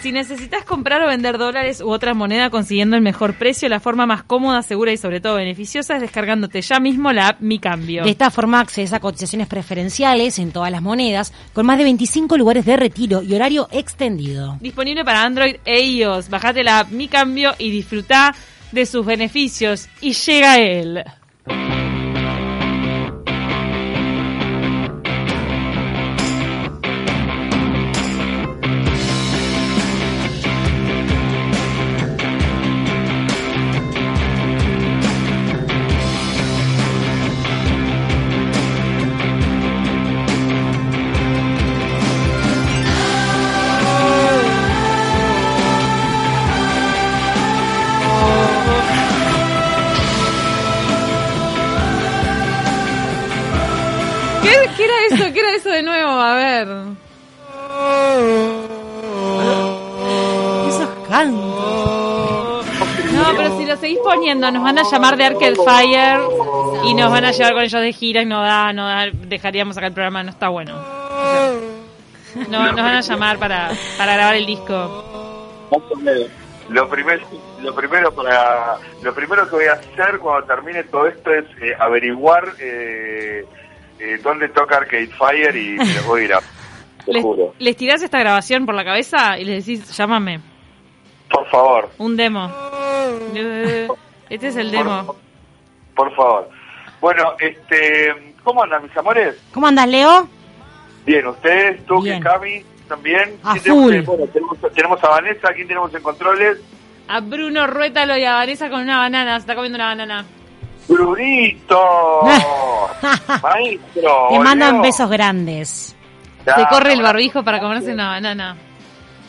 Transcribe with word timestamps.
Si 0.00 0.12
necesitas 0.12 0.64
comprar 0.64 1.02
o 1.02 1.08
vender 1.08 1.38
dólares 1.38 1.80
u 1.80 1.90
otra 1.90 2.14
moneda 2.14 2.50
consiguiendo 2.50 2.94
el 2.94 3.02
mejor 3.02 3.34
precio, 3.34 3.68
la 3.68 3.80
forma 3.80 4.06
más 4.06 4.22
cómoda, 4.22 4.62
segura 4.62 4.92
y 4.92 4.96
sobre 4.96 5.20
todo 5.20 5.34
beneficiosa 5.34 5.96
es 5.96 6.00
descargándote 6.00 6.62
ya 6.62 6.78
mismo 6.78 7.12
la 7.12 7.28
app 7.28 7.40
Mi 7.40 7.58
Cambio. 7.58 8.04
De 8.04 8.10
esta 8.10 8.30
forma 8.30 8.60
accedes 8.60 8.92
a 8.92 9.00
cotizaciones 9.00 9.48
preferenciales 9.48 10.38
en 10.38 10.52
todas 10.52 10.70
las 10.70 10.82
monedas, 10.82 11.32
con 11.52 11.66
más 11.66 11.78
de 11.78 11.84
25 11.84 12.36
lugares 12.36 12.64
de 12.64 12.76
retiro 12.76 13.22
y 13.22 13.34
horario 13.34 13.68
extendido. 13.72 14.56
Disponible 14.60 15.04
para 15.04 15.24
Android 15.24 15.56
e 15.64 15.80
iOS. 15.80 16.28
Bajate 16.28 16.62
la 16.62 16.80
app 16.80 16.90
Mi 16.90 17.08
Cambio 17.08 17.54
y 17.58 17.70
disfruta 17.70 18.34
de 18.70 18.86
sus 18.86 19.04
beneficios. 19.04 19.88
Y 20.00 20.12
llega 20.12 20.58
él. 20.58 21.04
A 56.28 56.34
ver. 56.34 56.68
Esos 60.68 61.08
cantos. 61.08 62.66
No, 63.12 63.24
pero 63.34 63.56
si 63.56 63.64
lo 63.64 63.76
seguís 63.78 63.98
poniendo, 64.04 64.50
nos 64.50 64.62
van 64.62 64.78
a 64.78 64.82
llamar 64.82 65.16
de 65.16 65.24
Arcade 65.24 65.56
Fire 65.56 66.20
y 66.84 66.92
nos 66.92 67.10
van 67.10 67.24
a 67.24 67.30
llevar 67.30 67.54
con 67.54 67.62
ellos 67.62 67.80
de 67.80 67.92
gira 67.94 68.20
y 68.20 68.26
no 68.26 68.42
da, 68.42 68.74
no 68.74 68.86
da, 68.86 69.06
dejaríamos 69.10 69.78
acá 69.78 69.86
el 69.86 69.94
programa, 69.94 70.22
no 70.22 70.28
está 70.28 70.48
bueno. 70.48 70.74
No, 72.50 72.66
nos 72.66 72.76
van 72.76 72.96
a 72.96 73.00
llamar 73.00 73.38
para, 73.38 73.70
para 73.96 74.12
grabar 74.12 74.34
el 74.34 74.44
disco. 74.44 75.66
Lo 76.68 76.90
primero, 76.90 77.24
lo 77.62 77.74
primero 77.74 78.12
para, 78.12 78.76
lo 79.02 79.14
primero 79.14 79.48
que 79.48 79.56
voy 79.56 79.64
a 79.64 79.72
hacer 79.72 80.18
cuando 80.18 80.46
termine 80.46 80.84
todo 80.84 81.06
esto 81.06 81.32
es 81.32 81.46
eh, 81.62 81.74
averiguar 81.78 82.52
eh, 82.60 83.46
eh, 84.00 84.18
dónde 84.22 84.48
toca 84.48 84.76
Arcade 84.78 85.08
Fire 85.08 85.54
y 85.56 85.76
me 85.76 86.00
voy 86.06 86.22
a 86.22 86.24
ir 86.24 86.34
a, 86.34 86.40
te 87.04 87.12
Les, 87.12 87.22
juro. 87.22 87.54
les 87.58 87.76
tirás 87.76 88.02
esta 88.02 88.18
grabación 88.18 88.66
por 88.66 88.74
la 88.74 88.84
cabeza 88.84 89.38
y 89.38 89.44
les 89.44 89.64
decís, 89.66 89.96
llámame. 89.96 90.40
Por 91.30 91.46
favor, 91.50 91.90
Un 91.98 92.16
demo. 92.16 92.50
Este 94.30 94.48
es 94.48 94.56
el 94.56 94.70
demo. 94.70 95.16
por 95.94 96.14
favor. 96.14 96.48
Bueno, 97.00 97.32
este, 97.38 98.34
¿cómo 98.42 98.62
andan 98.62 98.82
mis 98.82 98.96
amores? 98.96 99.36
¿Cómo 99.52 99.66
andas, 99.66 99.88
Leo? 99.88 100.28
Bien, 101.06 101.26
ustedes, 101.26 101.84
tú, 101.86 102.02
Bien. 102.02 102.22
Cami, 102.22 102.62
también. 102.88 103.38
A. 103.44 103.56
Eh, 103.56 103.60
bueno, 103.70 104.26
tenemos, 104.32 104.58
tenemos 104.74 105.04
a 105.04 105.08
Vanessa, 105.08 105.52
¿quién 105.54 105.68
tenemos 105.68 105.94
en 105.94 106.02
controles? 106.02 106.58
A 107.08 107.20
Bruno 107.20 107.66
Ruétalo 107.66 108.16
y 108.18 108.24
a 108.24 108.34
Vanessa 108.34 108.68
con 108.68 108.80
una 108.82 108.98
banana. 108.98 109.34
Se 109.36 109.40
está 109.40 109.54
comiendo 109.54 109.76
una 109.76 109.86
banana. 109.86 110.24
¡Brunito! 110.88 112.22
¡Maestro! 113.42 114.26
Te 114.30 114.38
mandan 114.38 114.82
besos 114.82 115.10
grandes. 115.10 115.96
Se 116.44 116.50
Ya, 116.60 116.68
corre 116.68 116.92
el 116.94 117.02
barbijo 117.02 117.42
para 117.42 117.60
comerse 117.60 117.92
una 117.92 118.08
banana. 118.08 118.56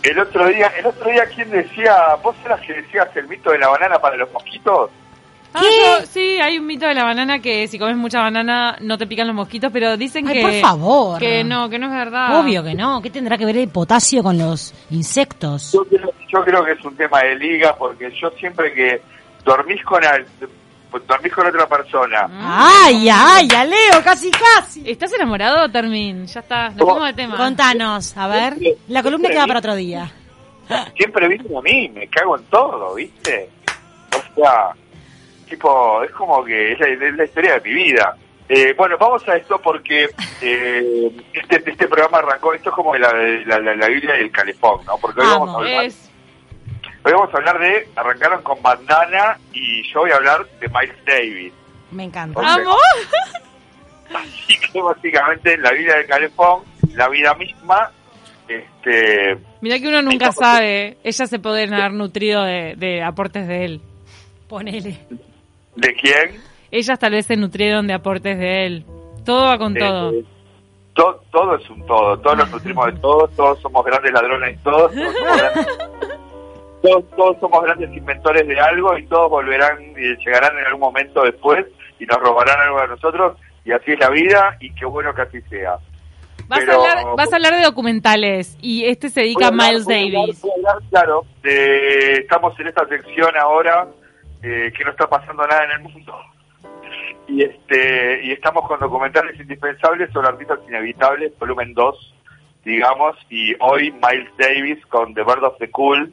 El 0.01 0.17
otro 0.19 0.47
día, 0.47 0.71
el 0.79 0.85
otro 0.85 1.09
día, 1.11 1.25
¿quién 1.35 1.49
decía? 1.51 1.93
¿Vos 2.23 2.35
eras 2.45 2.61
que 2.61 2.73
decías 2.73 3.07
el 3.15 3.27
mito 3.27 3.51
de 3.51 3.59
la 3.59 3.67
banana 3.67 3.99
para 3.99 4.15
los 4.15 4.31
mosquitos? 4.31 4.89
Ah, 5.53 5.61
yo- 5.63 6.05
sí, 6.05 6.39
hay 6.39 6.59
un 6.59 6.67
mito 6.67 6.85
de 6.85 6.93
la 6.93 7.03
banana 7.03 7.39
que 7.39 7.67
si 7.67 7.77
comes 7.79 7.97
mucha 7.97 8.21
banana 8.21 8.77
no 8.81 8.97
te 8.97 9.07
pican 9.07 9.27
los 9.27 9.35
mosquitos, 9.35 9.71
pero 9.73 9.97
dicen 9.97 10.25
Ay, 10.27 10.35
que... 10.35 10.41
por 10.43 10.53
favor. 10.61 11.19
Que 11.19 11.43
no, 11.43 11.69
que 11.69 11.79
no 11.79 11.87
es 11.87 11.91
verdad. 11.91 12.39
Obvio 12.39 12.63
que 12.63 12.75
no. 12.75 13.01
¿Qué 13.01 13.09
tendrá 13.09 13.37
que 13.37 13.45
ver 13.45 13.57
el 13.57 13.67
potasio 13.67 14.23
con 14.23 14.37
los 14.37 14.73
insectos? 14.91 15.71
Yo 15.73 15.83
creo, 15.85 16.13
yo 16.31 16.45
creo 16.45 16.63
que 16.63 16.71
es 16.73 16.85
un 16.85 16.95
tema 16.95 17.19
de 17.23 17.35
liga, 17.35 17.75
porque 17.77 18.09
yo 18.21 18.29
siempre 18.39 18.71
que 18.73 19.01
dormís 19.43 19.83
con 19.83 20.05
al- 20.05 20.25
dormís 21.07 21.33
con 21.33 21.45
otra 21.47 21.67
persona, 21.67 22.27
¡Ay, 22.41 23.07
ay, 23.11 23.47
ya 23.47 23.63
Leo! 23.65 24.03
¡Casi, 24.03 24.29
casi! 24.31 24.89
¿Estás 24.89 25.13
enamorado, 25.13 25.69
Termin? 25.69 26.25
Ya 26.27 26.39
está, 26.39 26.69
nos 26.69 26.77
fuimos 26.89 27.05
de 27.07 27.13
tema. 27.13 27.37
Contanos, 27.37 28.15
a 28.17 28.27
ver. 28.27 28.55
La 28.87 29.03
columna 29.03 29.29
queda 29.29 29.45
para 29.47 29.59
otro 29.59 29.75
día. 29.75 30.11
siempre 30.97 31.27
vienen 31.27 31.55
a 31.57 31.61
mí, 31.61 31.89
me 31.89 32.07
cago 32.07 32.37
en 32.37 32.43
todo, 32.45 32.95
¿viste? 32.95 33.49
O 34.15 34.35
sea, 34.35 34.69
tipo, 35.47 36.03
es 36.03 36.11
como 36.11 36.43
que 36.43 36.73
es 36.73 36.79
la, 36.79 36.87
es 36.87 37.13
la 37.15 37.23
historia 37.25 37.59
de 37.59 37.61
mi 37.69 37.73
vida. 37.75 38.15
Eh, 38.47 38.73
bueno, 38.75 38.97
vamos 38.99 39.27
a 39.29 39.35
esto 39.35 39.59
porque 39.61 40.09
eh, 40.41 41.11
este, 41.33 41.69
este 41.69 41.87
programa 41.87 42.17
arrancó, 42.17 42.53
esto 42.53 42.69
es 42.69 42.75
como 42.75 42.95
la, 42.95 43.11
la, 43.45 43.59
la, 43.59 43.75
la 43.75 43.87
Biblia 43.87 44.13
del 44.15 44.31
calefón, 44.31 44.83
¿no? 44.87 44.97
Porque 44.97 45.21
hoy 45.21 45.27
vamos, 45.27 45.49
a 45.49 45.51
Vamos. 45.51 45.61
hablar, 45.67 45.85
Es... 45.85 46.08
hoy 47.03 47.11
vamos 47.13 47.33
a 47.33 47.37
hablar 47.37 47.59
de, 47.59 47.87
arrancaron 47.95 48.41
con 48.43 48.61
Bandana 48.61 49.37
y 49.53 49.83
yo 49.91 50.01
voy 50.01 50.11
a 50.11 50.15
hablar 50.15 50.45
de 50.59 50.67
Miles 50.67 51.05
Davis. 51.05 51.53
Me 51.91 52.03
encanta. 52.03 52.39
Así 54.13 54.55
que 54.71 54.81
básicamente 54.81 55.57
la 55.57 55.71
Biblia 55.71 55.95
del 55.97 56.07
calefón, 56.07 56.63
la 56.95 57.07
vida 57.09 57.33
misma, 57.35 57.91
este, 58.47 59.37
Mirá 59.61 59.77
que 59.79 59.87
uno 59.87 60.01
nunca 60.01 60.31
sabe. 60.31 60.97
Ella 61.03 61.27
se 61.27 61.39
puede 61.39 61.63
haber 61.63 61.93
nutrido 61.93 62.43
de, 62.43 62.73
de 62.77 63.03
aportes 63.03 63.47
de 63.47 63.65
él. 63.65 63.81
Ponele. 64.47 64.97
¿de 65.75 65.93
quién? 65.93 66.41
Ellas 66.71 66.97
tal 66.99 67.11
vez 67.11 67.25
se 67.27 67.35
nutrieron 67.35 67.85
de 67.87 67.93
aportes 67.93 68.37
de 68.37 68.65
él. 68.65 68.85
Todo 69.25 69.45
va 69.45 69.57
con 69.59 69.75
todo. 69.75 70.11
to- 70.93 71.23
todo 71.31 71.55
es 71.55 71.69
un 71.69 71.85
todo, 71.85 72.17
todos 72.19 72.37
nos 72.37 72.49
nutrimos 72.51 72.85
de 72.87 72.93
todos, 72.99 73.31
todos 73.35 73.59
somos 73.61 73.85
grandes 73.85 74.11
ladrones, 74.11 74.57
todos, 74.63 74.91
todos 74.93 75.13
somos 75.15 75.37
grandes, 75.37 75.67
todos, 76.81 77.09
todos 77.11 77.37
somos 77.39 77.63
grandes 77.63 77.95
inventores 77.95 78.47
de 78.47 78.59
algo 78.59 78.97
y 78.97 79.05
todos 79.07 79.29
volverán 79.29 79.81
y 79.97 80.15
llegarán 80.25 80.57
en 80.57 80.65
algún 80.65 80.81
momento 80.81 81.23
después 81.23 81.65
y 81.99 82.05
nos 82.05 82.17
robarán 82.19 82.59
algo 82.61 82.81
de 82.81 82.87
nosotros 82.89 83.37
y 83.65 83.71
así 83.71 83.91
es 83.91 83.99
la 83.99 84.09
vida 84.09 84.57
y 84.59 84.73
qué 84.73 84.85
bueno 84.85 85.13
que 85.13 85.21
así 85.23 85.41
sea. 85.49 85.77
Vas, 86.47 86.59
pero- 86.61 86.83
a 86.83 86.91
hablar, 86.91 87.15
vas 87.15 87.31
a 87.31 87.35
hablar 87.35 87.55
de 87.55 87.61
documentales 87.63 88.57
y 88.61 88.85
este 88.85 89.09
se 89.09 89.21
dedica 89.21 89.45
a 89.45 89.47
hablar- 89.49 89.67
Miles 89.71 89.83
hablar- 89.85 89.99
Davis. 90.25 90.41
voy 90.41 90.51
hablar, 90.51 90.75
claro, 90.89 91.25
de- 91.43 92.13
estamos 92.13 92.59
en 92.59 92.67
esta 92.67 92.87
sección 92.87 93.31
ahora 93.39 93.87
eh, 94.41 94.71
que 94.75 94.83
no 94.85 94.91
está 94.91 95.07
pasando 95.07 95.45
nada 95.45 95.65
en 95.65 95.71
el 95.71 95.79
mundo. 95.81 96.15
Y 97.27 97.43
este 97.43 98.21
y 98.23 98.31
estamos 98.31 98.65
con 98.67 98.79
documentales 98.79 99.39
indispensables 99.39 100.11
sobre 100.11 100.29
artistas 100.29 100.59
inevitables, 100.67 101.37
volumen 101.37 101.73
2, 101.73 102.15
digamos, 102.63 103.15
y 103.29 103.53
hoy 103.59 103.91
Miles 103.91 104.29
Davis 104.37 104.83
con 104.87 105.13
The 105.13 105.23
Bird 105.23 105.43
of 105.43 105.57
the 105.59 105.69
Cool, 105.69 106.11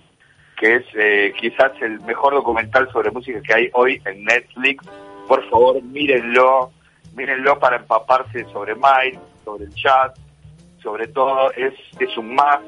que 0.57 0.77
es 0.77 0.85
eh, 0.95 1.33
quizás 1.39 1.73
el 1.81 2.01
mejor 2.01 2.35
documental 2.35 2.91
sobre 2.91 3.11
música 3.11 3.41
que 3.43 3.55
hay 3.55 3.71
hoy 3.75 4.01
en 4.05 4.25
Netflix. 4.25 4.85
Por 5.29 5.49
favor, 5.51 5.83
mírenlo, 5.83 6.73
mírenlo 7.15 7.59
para 7.59 7.77
empaparse 7.77 8.45
sobre 8.53 8.75
Miles, 8.75 9.21
sobre 9.45 9.65
el 9.65 9.75
jazz, 9.75 10.13
sobre 10.83 11.09
todo 11.09 11.53
es, 11.53 11.75
es 12.01 12.17
un 12.17 12.35
más. 12.35 12.61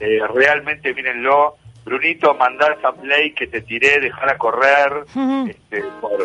Eh, 0.00 0.20
realmente 0.32 0.94
mírenlo. 0.94 1.56
Brunito, 1.84 2.34
mandá 2.34 2.66
esa 2.78 2.92
play 2.92 3.32
que 3.32 3.46
te 3.46 3.62
tiré, 3.62 3.98
dejar 3.98 4.28
a 4.28 4.36
correr 4.36 5.04
este, 5.48 5.82
por, 6.02 6.18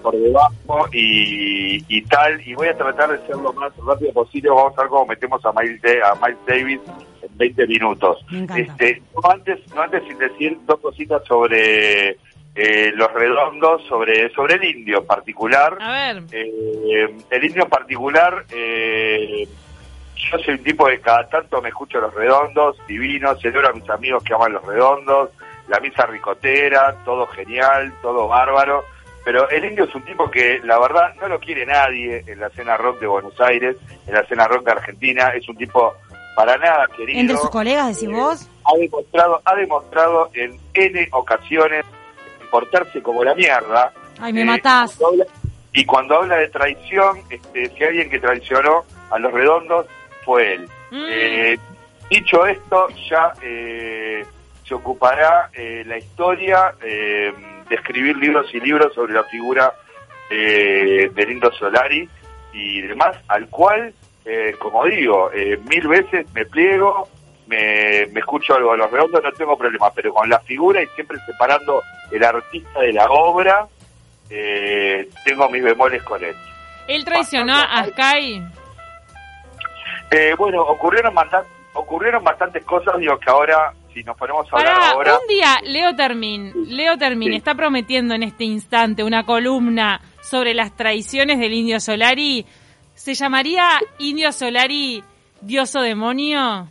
por 0.00 0.14
debajo 0.14 0.86
y, 0.92 1.84
y 1.88 2.02
tal. 2.02 2.40
Y 2.46 2.54
voy 2.54 2.68
a 2.68 2.76
tratar 2.76 3.10
de 3.10 3.26
ser 3.26 3.34
lo 3.34 3.52
más 3.52 3.72
rápido 3.84 4.12
posible. 4.12 4.50
Vamos 4.50 4.78
a 4.78 4.82
ver 4.82 4.90
cómo 4.90 5.06
metemos 5.06 5.44
a 5.44 5.52
Miles, 5.52 5.82
a 6.04 6.14
Miles 6.24 6.38
Davis 6.46 6.80
20 7.38 7.66
minutos. 7.66 8.18
Este, 8.56 9.02
no 9.14 9.30
antes, 9.30 9.60
no 9.74 9.80
antes 9.82 10.02
sin 10.06 10.18
decir 10.18 10.58
dos 10.66 10.78
cositas 10.80 11.24
sobre 11.24 12.16
eh, 12.54 12.92
los 12.94 13.12
redondos, 13.12 13.82
sobre, 13.88 14.28
sobre 14.34 14.56
el 14.56 14.64
indio 14.64 14.98
en 14.98 15.06
particular. 15.06 15.78
A 15.80 15.92
ver, 16.12 16.22
Eh, 16.32 17.16
el 17.30 17.44
indio 17.44 17.62
en 17.62 17.70
particular, 17.70 18.44
eh, 18.50 19.46
yo 20.16 20.38
soy 20.40 20.54
un 20.54 20.64
tipo 20.64 20.86
que 20.86 21.00
cada 21.00 21.26
tanto 21.28 21.62
me 21.62 21.68
escucho 21.68 22.00
los 22.00 22.12
redondos, 22.12 22.76
divinos, 22.86 23.40
celebro 23.40 23.68
a 23.68 23.72
mis 23.72 23.88
amigos 23.88 24.22
que 24.24 24.34
aman 24.34 24.52
los 24.52 24.64
redondos, 24.66 25.30
la 25.68 25.78
misa 25.80 26.06
ricotera, 26.06 26.96
todo 27.04 27.26
genial, 27.28 27.92
todo 28.02 28.26
bárbaro. 28.26 28.84
Pero 29.24 29.48
el 29.50 29.64
indio 29.64 29.84
es 29.84 29.94
un 29.94 30.02
tipo 30.02 30.30
que 30.30 30.58
la 30.64 30.78
verdad 30.78 31.14
no 31.20 31.28
lo 31.28 31.38
quiere 31.38 31.66
nadie 31.66 32.24
en 32.26 32.40
la 32.40 32.46
escena 32.46 32.76
rock 32.76 32.98
de 32.98 33.06
Buenos 33.06 33.38
Aires, 33.40 33.76
en 34.06 34.14
la 34.14 34.20
escena 34.20 34.48
rock 34.48 34.64
de 34.64 34.72
Argentina. 34.72 35.28
Es 35.28 35.46
un 35.48 35.56
tipo 35.56 35.94
para 36.38 36.56
nada 36.56 36.86
querido. 36.96 37.18
Entre 37.18 37.36
sus 37.36 37.50
colegas, 37.50 38.00
decís 38.00 38.14
vos. 38.16 38.48
Ha 38.64 38.76
demostrado, 38.78 39.42
ha 39.44 39.54
demostrado 39.56 40.30
en 40.34 40.56
N 40.72 41.08
ocasiones 41.10 41.84
portarse 42.48 43.02
como 43.02 43.24
la 43.24 43.34
mierda. 43.34 43.92
Ay, 44.20 44.32
me 44.32 44.42
Eh, 44.42 44.44
matás. 44.44 44.94
cuando 44.96 45.22
habla- 45.24 45.32
y 45.72 45.84
cuando 45.84 46.14
habla 46.14 46.36
de 46.36 46.48
traición, 46.48 47.18
este, 47.28 47.70
si 47.70 47.82
alguien 47.82 48.08
que 48.08 48.20
traicionó 48.20 48.84
a 49.10 49.18
los 49.18 49.32
redondos 49.32 49.86
fue 50.24 50.54
él. 50.54 50.68
Mm. 50.92 51.04
Eh, 51.10 51.58
dicho 52.08 52.46
esto, 52.46 52.86
ya 53.10 53.32
eh, 53.42 54.24
se 54.64 54.74
ocupará 54.74 55.50
eh, 55.54 55.82
la 55.86 55.98
historia 55.98 56.72
eh, 56.80 57.32
de 57.68 57.74
escribir 57.74 58.16
libros 58.16 58.46
y 58.54 58.60
libros 58.60 58.94
sobre 58.94 59.12
la 59.12 59.24
figura 59.24 59.72
eh, 60.30 61.10
de 61.12 61.26
Lindo 61.26 61.50
Solari 61.52 62.08
y 62.52 62.82
demás, 62.82 63.16
al 63.26 63.48
cual, 63.48 63.92
eh, 64.28 64.54
como 64.58 64.84
digo, 64.84 65.30
eh, 65.32 65.58
mil 65.68 65.88
veces 65.88 66.26
me 66.34 66.44
pliego, 66.44 67.08
me, 67.46 68.06
me 68.12 68.20
escucho 68.20 68.54
algo 68.54 68.72
a 68.72 68.76
los 68.76 68.90
redondos, 68.90 69.22
no 69.24 69.32
tengo 69.32 69.56
problema, 69.56 69.90
pero 69.94 70.12
con 70.12 70.28
la 70.28 70.38
figura 70.40 70.82
y 70.82 70.86
siempre 70.88 71.16
separando 71.24 71.82
el 72.10 72.22
artista 72.22 72.80
de 72.80 72.92
la 72.92 73.06
obra, 73.10 73.66
eh, 74.28 75.08
tengo 75.24 75.48
mis 75.48 75.62
bemoles 75.62 76.02
con 76.02 76.22
él. 76.22 76.36
Él 76.86 77.04
traicionó 77.04 77.54
a 77.56 77.84
Sky. 77.86 78.42
Eh, 80.10 80.34
bueno, 80.38 80.62
ocurrieron, 80.62 81.14
ocurrieron 81.74 82.24
bastantes 82.24 82.64
cosas, 82.64 82.98
digo 82.98 83.18
que 83.18 83.30
ahora, 83.30 83.72
si 83.92 84.02
nos 84.02 84.16
ponemos 84.16 84.46
a 84.52 84.56
hablar 84.56 84.76
ahora... 84.94 85.18
un 85.18 85.26
día, 85.28 85.56
Leo 85.64 85.94
Termin, 85.94 86.52
Leo 86.66 86.96
Termin 86.96 87.30
Sí. 87.30 87.36
está 87.36 87.54
prometiendo 87.54 88.14
en 88.14 88.22
este 88.22 88.44
instante 88.44 89.04
una 89.04 89.24
columna 89.24 90.00
sobre 90.22 90.54
las 90.54 90.74
traiciones 90.76 91.38
del 91.38 91.52
Indio 91.52 91.80
Solari. 91.80 92.46
¿Se 92.98 93.14
llamaría 93.14 93.78
Indio 93.98 94.32
Solari 94.32 95.02
Dios 95.40 95.74
o 95.76 95.80
Demonio? 95.80 96.68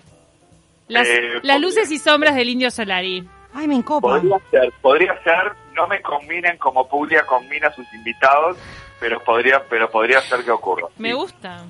Las, 0.89 1.07
Eh, 1.07 1.39
las 1.41 1.59
luces 1.59 1.89
y 1.91 1.97
sombras 1.97 2.35
del 2.35 2.49
Indio 2.49 2.69
Solari. 2.69 3.27
Ay, 3.53 3.67
me 3.67 3.75
encopa. 3.75 4.07
Podría 4.09 4.37
ser, 4.51 4.73
podría 4.81 5.23
ser, 5.23 5.51
no 5.73 5.87
me 5.87 6.01
combinen 6.01 6.57
como 6.57 6.87
Puglia 6.87 7.25
combina 7.25 7.69
a 7.69 7.73
sus 7.73 7.85
invitados, 7.93 8.57
pero 8.99 9.19
podría, 9.23 9.63
pero 9.69 9.89
podría 9.89 10.21
ser 10.21 10.43
que 10.43 10.51
ocurra. 10.51 10.87
Me 10.97 11.09
Sí, 11.09 11.15
gusta. 11.15 11.63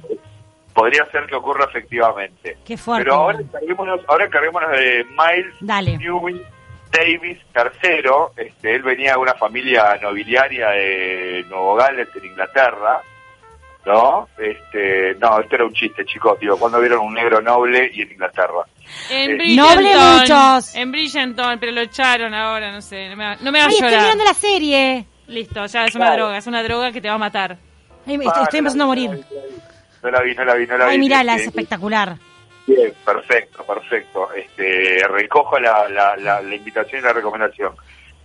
Podría 0.73 1.05
ser 1.11 1.25
que 1.27 1.35
ocurra 1.35 1.65
efectivamente. 1.65 2.57
Qué 2.65 2.77
fuerte. 2.77 3.05
Pero 3.05 3.15
ahora 3.15 3.39
carguémonos, 3.51 4.01
ahora 4.07 4.29
carguémonos 4.29 4.71
de 4.71 5.05
Miles 5.05 5.55
Dale. 5.61 5.97
Newby 5.97 6.41
Davis 6.91 7.39
III. 7.55 8.45
Este, 8.45 8.75
él 8.75 8.81
venía 8.83 9.13
de 9.13 9.17
una 9.17 9.33
familia 9.35 9.97
nobiliaria 10.01 10.69
de 10.69 11.45
Nuevo 11.49 11.75
Gales 11.75 12.09
en 12.15 12.25
Inglaterra. 12.25 13.01
¿No? 13.87 14.27
Este, 14.37 15.15
no, 15.15 15.39
esto 15.39 15.55
era 15.55 15.63
un 15.65 15.73
chiste, 15.73 16.03
chicos, 16.05 16.37
digo, 16.39 16.57
cuando 16.59 16.79
vieron 16.81 16.99
un 17.05 17.13
negro 17.13 17.41
noble 17.41 17.89
y 17.93 18.01
en 18.01 18.11
Inglaterra. 18.11 18.65
En 19.09 19.39
Eh. 19.39 19.55
Noble 19.55 19.93
muchos. 19.95 20.75
En 20.75 20.91
Bridgerton, 20.91 21.57
pero 21.57 21.71
lo 21.71 21.81
echaron 21.81 22.33
ahora, 22.33 22.71
no 22.73 22.81
sé. 22.81 23.07
No 23.09 23.15
me, 23.15 23.23
va- 23.25 23.37
no 23.39 23.51
me 23.51 23.59
va 23.59 23.65
a 23.65 23.67
Ay, 23.69 23.73
estoy 23.75 23.89
llorar. 23.89 24.03
mirando 24.03 24.23
la 24.25 24.33
serie. 24.33 25.05
Listo, 25.27 25.65
ya 25.65 25.85
es 25.85 25.95
una 25.95 26.05
Claro. 26.07 26.23
droga, 26.23 26.37
es 26.37 26.47
una 26.47 26.63
droga 26.63 26.91
que 26.91 26.99
te 27.01 27.07
va 27.07 27.15
a 27.15 27.17
matar. 27.17 27.57
Ay, 28.05 28.15
estoy, 28.15 28.43
estoy 28.43 28.59
empezando 28.59 28.83
a 28.83 28.87
morir. 28.87 29.25
No 30.03 30.11
la 30.11 30.21
vi, 30.21 30.35
no 30.35 30.43
la 30.45 30.53
vi, 30.55 30.67
no 30.67 30.77
la 30.77 30.85
vi. 30.85 30.91
Ay, 30.91 30.99
mirala, 30.99 31.33
es 31.35 31.41
Este, 31.43 31.49
espectacular. 31.49 32.15
Bien, 32.65 32.93
perfecto, 33.05 33.63
perfecto. 33.65 34.29
Este, 34.33 34.99
recojo 35.07 35.57
la, 35.59 35.87
la, 35.89 36.15
la, 36.17 36.41
la 36.41 36.55
invitación 36.55 36.99
y 37.01 37.03
la 37.05 37.13
recomendación. 37.13 37.73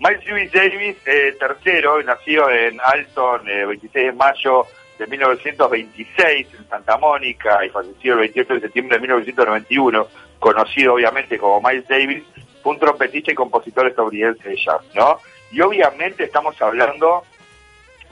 Miles 0.01 0.25
Lewis 0.27 0.51
Davis, 0.53 0.97
eh, 1.07 1.37
tercero, 1.39 2.03
nació 2.03 2.51
en 2.51 2.81
Alton, 2.85 3.49
eh, 3.49 3.65
26 3.65 4.07
de 4.07 4.13
mayo 4.13 4.67
de 5.03 5.09
1926 5.09 6.47
en 6.55 6.69
Santa 6.69 6.97
Mónica 6.97 7.65
y 7.65 7.71
falleció 7.71 8.13
el 8.15 8.21
28 8.21 8.55
de 8.55 8.61
septiembre 8.61 8.97
de 8.97 9.03
1991, 9.03 10.07
conocido 10.39 10.95
obviamente 10.95 11.39
como 11.39 11.61
Miles 11.61 11.89
Davis, 11.89 12.23
fue 12.63 12.73
un 12.73 12.79
trompetista 12.79 13.33
y 13.33 13.35
compositor 13.35 13.89
estadounidense 13.89 14.49
de 14.49 14.57
jazz, 14.57 14.83
¿no? 14.95 15.19
Y 15.51 15.61
obviamente 15.61 16.25
estamos 16.25 16.61
hablando 16.63 17.25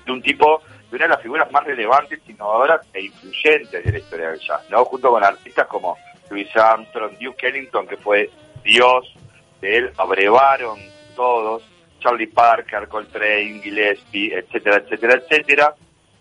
de 0.04 0.12
un 0.12 0.20
tipo, 0.20 0.62
de 0.90 0.96
una 0.96 1.04
de 1.04 1.10
las 1.10 1.22
figuras 1.22 1.50
más 1.52 1.64
relevantes, 1.64 2.20
innovadoras 2.28 2.80
e 2.92 3.02
influyentes 3.02 3.84
de 3.84 3.92
la 3.92 3.98
historia 3.98 4.30
del 4.30 4.40
jazz, 4.40 4.68
¿no? 4.68 4.84
Junto 4.84 5.10
con 5.10 5.22
artistas 5.22 5.68
como 5.68 5.96
Louis 6.28 6.48
Armstrong, 6.56 7.16
Duke 7.20 7.46
Ellington, 7.46 7.86
que 7.86 7.96
fue 7.98 8.30
Dios, 8.64 9.14
de 9.60 9.76
él 9.76 9.92
abrevaron 9.96 10.80
todos, 11.14 11.62
Charlie 12.00 12.26
Parker, 12.26 12.88
Coltrane, 12.88 13.60
Gillespie, 13.62 14.34
etcétera, 14.34 14.78
etcétera, 14.78 15.14
etcétera, 15.14 15.74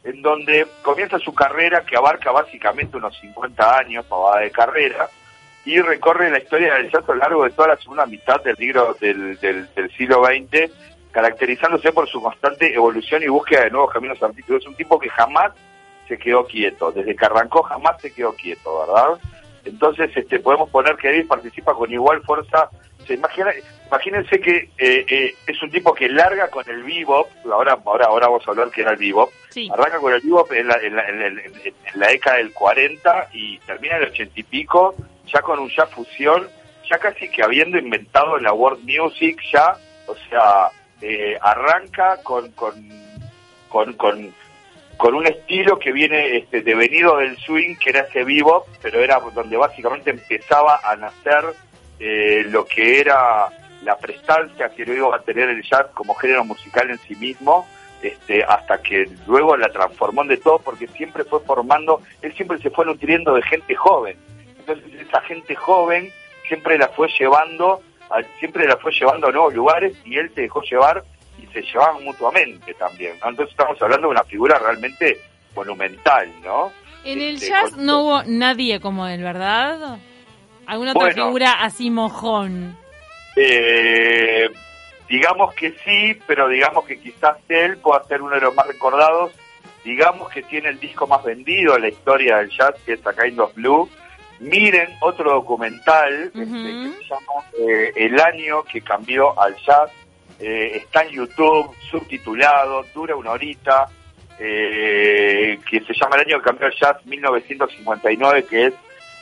en 0.03 0.21
donde 0.21 0.67
comienza 0.81 1.19
su 1.19 1.33
carrera 1.33 1.85
que 1.85 1.97
abarca 1.97 2.31
básicamente 2.31 2.97
unos 2.97 3.17
50 3.19 3.77
años, 3.77 4.05
pavada 4.05 4.41
de 4.41 4.51
carrera, 4.51 5.09
y 5.65 5.79
recorre 5.81 6.31
la 6.31 6.39
historia 6.39 6.75
del 6.75 6.89
jazz 6.89 7.07
a 7.07 7.13
lo 7.13 7.17
largo 7.17 7.43
de 7.43 7.51
toda 7.51 7.69
la 7.69 7.77
segunda 7.77 8.05
mitad 8.05 8.41
del, 8.41 8.55
del, 8.55 9.39
del, 9.39 9.73
del 9.73 9.91
siglo 9.91 10.23
XX, 10.23 10.71
caracterizándose 11.11 11.91
por 11.91 12.07
su 12.07 12.21
constante 12.21 12.73
evolución 12.73 13.23
y 13.23 13.27
búsqueda 13.27 13.63
de 13.63 13.71
nuevos 13.71 13.91
caminos 13.91 14.21
artísticos. 14.21 14.61
Es 14.61 14.67
un 14.67 14.75
tipo 14.75 14.99
que 14.99 15.09
jamás 15.09 15.51
se 16.07 16.17
quedó 16.17 16.45
quieto, 16.45 16.91
desde 16.91 17.15
que 17.15 17.25
arrancó 17.25 17.61
jamás 17.63 18.01
se 18.01 18.11
quedó 18.13 18.33
quieto, 18.33 18.79
¿verdad? 18.79 19.19
Entonces 19.65 20.09
este, 20.15 20.39
podemos 20.39 20.69
poner 20.69 20.95
que 20.95 21.09
Davis 21.09 21.27
participa 21.27 21.73
con 21.73 21.91
igual 21.91 22.21
fuerza. 22.23 22.69
Se 23.09 23.15
imagina, 23.15 23.51
imagínense 23.87 24.39
que 24.39 24.69
eh, 24.77 25.03
eh, 25.09 25.33
es 25.47 25.63
un 25.63 25.71
tipo 25.71 25.95
que 25.95 26.07
larga 26.07 26.47
con 26.49 26.63
el 26.69 26.83
bebop, 26.83 27.27
ahora, 27.51 27.75
ahora, 27.83 28.05
ahora 28.05 28.27
vamos 28.27 28.47
a 28.47 28.51
hablar 28.51 28.69
que 28.69 28.81
era 28.81 28.91
el 28.91 28.97
bebop, 28.97 29.31
Sí. 29.49 29.67
arranca 29.73 29.97
con 29.97 30.13
el 30.13 30.21
bebop 30.21 30.51
en 30.51 30.67
la, 30.67 30.75
en, 30.75 30.95
la, 30.95 31.09
en, 31.09 31.19
la, 31.19 31.25
en- 31.41 31.73
la 31.95 32.07
década 32.09 32.37
del 32.37 32.53
40 32.53 33.29
y 33.33 33.57
termina 33.65 33.97
en 33.97 34.03
el 34.03 34.09
80 34.09 34.39
y 34.39 34.43
pico, 34.43 34.93
ya 35.25 35.41
con 35.41 35.57
un 35.57 35.69
jazz 35.69 35.89
fusión, 35.89 36.47
ya 36.87 36.99
casi 36.99 37.29
que 37.29 37.41
habiendo 37.41 37.79
inventado 37.79 38.37
la 38.37 38.53
world 38.53 38.83
music, 38.83 39.41
ya, 39.51 39.75
o 40.05 40.15
sea, 40.29 40.69
eh, 41.01 41.35
arranca 41.41 42.17
con, 42.21 42.51
con, 42.51 42.75
con, 43.69 43.93
con, 43.93 44.31
con 44.97 45.15
un 45.15 45.25
estilo 45.25 45.79
que 45.79 45.91
viene 45.91 46.37
este, 46.37 46.61
devenido 46.61 47.17
del 47.17 47.35
swing, 47.37 47.75
que 47.77 47.89
era 47.89 48.01
ese 48.01 48.23
bebop, 48.23 48.67
pero 48.83 48.99
era 48.99 49.19
donde 49.33 49.57
básicamente 49.57 50.11
empezaba 50.11 50.79
a 50.83 50.95
nacer 50.95 51.43
eh, 51.99 52.45
lo 52.49 52.65
que 52.65 52.99
era 52.99 53.47
la 53.83 53.97
prestancia 53.97 54.69
que 54.69 54.85
luego 54.85 55.09
va 55.09 55.17
a 55.17 55.21
tener 55.21 55.49
el 55.49 55.61
jazz 55.63 55.87
como 55.93 56.13
género 56.15 56.43
musical 56.43 56.89
en 56.89 56.97
sí 56.99 57.15
mismo, 57.15 57.67
este, 58.01 58.43
hasta 58.43 58.81
que 58.81 59.09
luego 59.27 59.55
la 59.57 59.69
transformó 59.71 60.21
en 60.23 60.29
de 60.29 60.37
todo, 60.37 60.59
porque 60.59 60.87
siempre 60.87 61.23
fue 61.25 61.39
formando, 61.41 62.01
él 62.21 62.33
siempre 62.35 62.57
se 62.59 62.69
fue 62.69 62.85
nutriendo 62.85 63.33
de 63.35 63.41
gente 63.43 63.75
joven. 63.75 64.17
Entonces 64.59 64.85
esa 65.07 65.21
gente 65.21 65.55
joven 65.55 66.09
siempre 66.47 66.77
la 66.77 66.87
fue 66.89 67.07
llevando, 67.19 67.81
a- 68.09 68.21
siempre 68.39 68.67
la 68.67 68.77
fue 68.77 68.91
llevando 68.91 69.27
a 69.27 69.31
nuevos 69.31 69.53
lugares 69.53 69.93
y 70.05 70.17
él 70.17 70.31
se 70.35 70.41
dejó 70.41 70.61
llevar 70.61 71.03
y 71.41 71.45
se 71.53 71.61
llevaban 71.61 72.03
mutuamente 72.03 72.73
también. 72.75 73.13
¿no? 73.21 73.29
Entonces 73.29 73.51
estamos 73.51 73.81
hablando 73.81 74.07
de 74.07 74.11
una 74.11 74.23
figura 74.23 74.57
realmente 74.59 75.19
monumental, 75.55 76.29
¿no? 76.43 76.71
En 77.03 77.19
el 77.21 77.35
Este, 77.35 77.47
jazz 77.49 77.71
con- 77.71 77.85
no 77.85 78.03
hubo 78.03 78.23
nadie 78.25 78.79
como 78.79 79.07
él, 79.07 79.23
¿verdad? 79.23 79.97
¿Alguna 80.69 80.91
otra 80.91 81.01
Bueno. 81.07 81.25
figura 81.25 81.51
así 81.63 81.89
mojón? 81.89 82.77
Eh, 83.35 84.49
digamos 85.07 85.53
que 85.55 85.71
sí, 85.83 86.19
pero 86.27 86.47
digamos 86.47 86.85
que 86.85 86.99
quizás 86.99 87.37
él 87.49 87.77
pueda 87.77 88.03
ser 88.03 88.21
uno 88.21 88.35
de 88.35 88.41
los 88.41 88.53
más 88.55 88.67
recordados. 88.67 89.31
Digamos 89.83 90.29
que 90.29 90.43
tiene 90.43 90.69
el 90.69 90.79
disco 90.79 91.07
más 91.07 91.23
vendido 91.23 91.75
en 91.75 91.83
la 91.83 91.89
historia 91.89 92.37
del 92.37 92.49
jazz, 92.49 92.75
que 92.85 92.93
es 92.93 93.07
A 93.07 93.13
Kind 93.13 93.39
of 93.39 93.53
Blue. 93.55 93.89
Miren 94.39 94.89
otro 95.01 95.31
documental 95.31 96.25
este, 96.25 96.39
que 96.39 96.93
se 96.97 97.03
llama 97.09 97.43
eh, 97.59 97.91
El 97.95 98.19
año 98.19 98.63
que 98.63 98.81
cambió 98.81 99.39
al 99.41 99.55
jazz. 99.65 99.89
Eh, 100.39 100.77
está 100.77 101.01
en 101.03 101.09
YouTube, 101.11 101.73
subtitulado, 101.91 102.85
dura 102.93 103.15
una 103.15 103.31
horita, 103.31 103.87
eh, 104.39 105.59
que 105.69 105.81
se 105.81 105.93
llama 105.93 106.15
El 106.17 106.27
año 106.27 106.37
que 106.39 106.45
cambió 106.45 106.67
al 106.67 106.75
jazz 106.75 107.05
1959, 107.05 108.45
que 108.45 108.65
es 108.67 108.73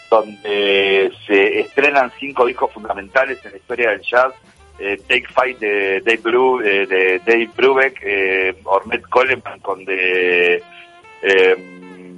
donde 0.10 1.12
se 1.26 1.60
estrenan 1.60 2.12
cinco 2.20 2.46
discos 2.46 2.72
fundamentales 2.72 3.44
en 3.46 3.52
la 3.52 3.58
historia 3.58 3.90
del 3.92 4.02
jazz. 4.02 4.34
eh, 4.80 4.98
Take 5.08 5.28
Fight 5.34 5.58
de 5.60 6.02
Dave, 6.02 6.18
Bru, 6.18 6.62
eh, 6.62 6.86
de 6.86 7.20
Dave 7.26 7.50
Brubeck, 7.56 8.00
eh, 8.04 8.56
Ornette 8.64 9.08
Coleman 9.10 9.60
con 9.62 9.84
de, 9.84 10.62
eh, 11.24 11.56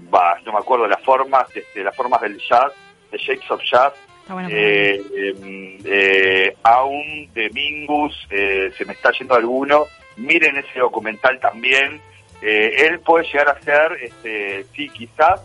bah, 0.09 0.37
no 0.45 0.51
me 0.51 0.59
acuerdo 0.59 0.85
las 0.85 1.01
formas, 1.01 1.45
este, 1.55 1.81
las 1.83 1.95
formas 1.95 2.19
del 2.19 2.37
jazz, 2.37 2.73
The 3.11 3.17
Shapes 3.17 3.49
of 3.51 3.61
Jazz, 3.63 3.93
bueno. 4.27 4.49
eh, 4.51 6.53
Aún 6.63 7.29
de 7.33 7.49
Mingus, 7.51 8.27
se 8.29 8.85
me 8.85 8.91
está 8.93 9.11
yendo 9.13 9.35
alguno, 9.35 9.85
miren 10.17 10.57
ese 10.57 10.79
documental 10.79 11.39
también, 11.39 12.01
Eh, 12.41 12.87
él 12.87 12.99
puede 13.01 13.25
llegar 13.25 13.49
a 13.49 13.61
ser, 13.61 13.91
este, 14.01 14.63
sí, 14.73 14.87
quizás, 14.89 15.41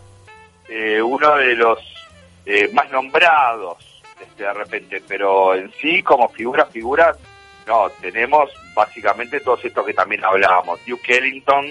eh, 0.69 1.01
uno 1.01 1.35
de 1.35 1.53
los 1.55 1.77
eh, 2.45 2.69
más 2.73 2.89
nombrados 2.91 3.77
este, 4.19 4.43
de 4.43 4.53
repente, 4.53 5.03
pero 5.07 5.55
en 5.55 5.71
sí, 5.81 6.01
como 6.01 6.29
figuras, 6.29 6.69
figuras, 6.71 7.17
no, 7.67 7.89
tenemos 8.01 8.49
básicamente 8.73 9.39
todos 9.39 9.63
estos 9.65 9.85
que 9.85 9.93
también 9.93 10.23
hablábamos, 10.23 10.79
Duke 10.85 11.17
Ellington, 11.17 11.65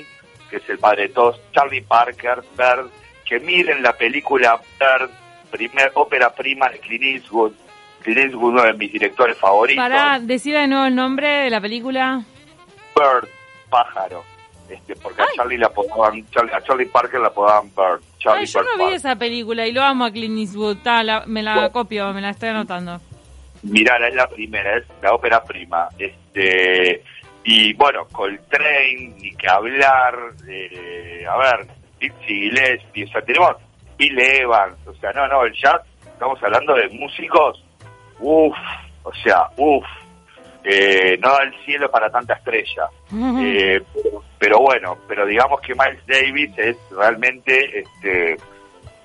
que 0.51 0.57
es 0.57 0.69
el 0.69 0.79
padre 0.79 1.09
de 1.09 1.15
todos, 1.15 1.41
Charlie 1.53 1.83
Parker, 1.83 2.43
Bird, 2.57 2.91
que 3.25 3.41
miren 3.41 3.83
la 3.83 3.93
película 3.93 4.61
Bird, 4.79 5.11
primer 5.51 5.93
ópera 5.95 6.35
prima 6.35 6.69
de 6.69 6.81
Clint 6.81 7.05
Eastwood, 7.05 7.53
Clint 8.03 8.19
Eastwood, 8.19 8.53
uno 8.53 8.63
de 8.65 8.75
mis 8.75 8.93
directores 8.93 9.39
favoritos, 9.39 9.83
Para 9.83 10.19
decir 10.19 10.55
de 10.55 10.67
nuevo 10.67 10.87
el 10.87 10.95
nombre 10.95 11.29
de 11.29 11.51
la 11.51 11.61
película. 11.61 12.23
Bird, 12.95 13.29
pájaro, 13.71 14.25
este, 14.69 14.97
porque 14.97 15.23
a 15.23 15.27
Charlie 15.37 15.59
la 15.59 15.67
apodaban, 15.67 16.25
Charlie- 16.31 16.53
a 16.55 16.63
Charlie 16.63 16.87
Parker 16.87 17.21
la 17.21 17.29
apodaban 17.29 17.67
Bird, 17.75 18.01
Charlie 18.19 18.41
Ay, 18.41 18.47
yo 18.47 18.61
Bird 18.61 18.69
no 18.79 18.87
vi 18.89 18.95
esa 18.95 19.17
película 19.17 19.67
y 19.67 19.73
lo 19.73 19.83
amo 19.83 20.05
a 20.07 20.11
Clint 20.11 20.39
Eastwood. 20.39 20.79
Ta, 20.83 21.03
la- 21.03 21.25
me 21.27 21.43
la 21.43 21.55
Bueno. 21.55 21.73
copio, 21.73 22.13
me 22.13 22.21
la 22.21 22.31
estoy 22.31 22.49
anotando. 22.51 23.01
Mirá, 23.63 23.97
es 24.09 24.15
la 24.15 24.27
primera, 24.29 24.77
es 24.77 24.85
la 25.03 25.13
ópera 25.15 25.43
prima. 25.43 25.89
Este 25.99 27.03
y 27.47 27.75
bueno, 27.75 28.07
Coltrane, 28.11 29.15
ni 29.21 29.31
que 29.37 29.49
hablar, 29.49 30.15
eh, 30.49 31.25
a 31.29 31.37
ver, 31.37 31.67
Dixie 32.01 32.27
Gillespie, 32.51 33.05
o 33.05 33.09
sea, 33.09 33.21
tenemos 33.23 33.57
Bill 33.99 34.19
Evans, 34.19 34.77
o 34.87 34.95
sea, 34.95 35.11
no, 35.13 35.29
no, 35.29 35.45
el 35.45 35.53
jazz, 35.55 35.81
estamos 36.07 36.43
hablando 36.43 36.75
de 36.75 36.89
músicos, 36.89 37.63
uff, 38.21 38.57
o 39.03 39.13
sea, 39.23 39.47
uff, 39.59 39.85
eh, 40.65 41.19
no 41.23 41.31
da 41.33 41.43
el 41.45 41.55
cielo 41.67 41.91
para 41.91 42.11
tanta 42.11 42.35
estrella. 42.35 42.89
Eh, 43.13 43.83
pero, 43.95 44.23
bueno, 44.53 44.99
pero 45.09 45.27
digamos 45.27 45.61
que 45.61 45.75
Miles 45.75 46.07
Davis 46.07 46.51
es 46.57 46.77
realmente 46.91 47.81
este 47.81 48.37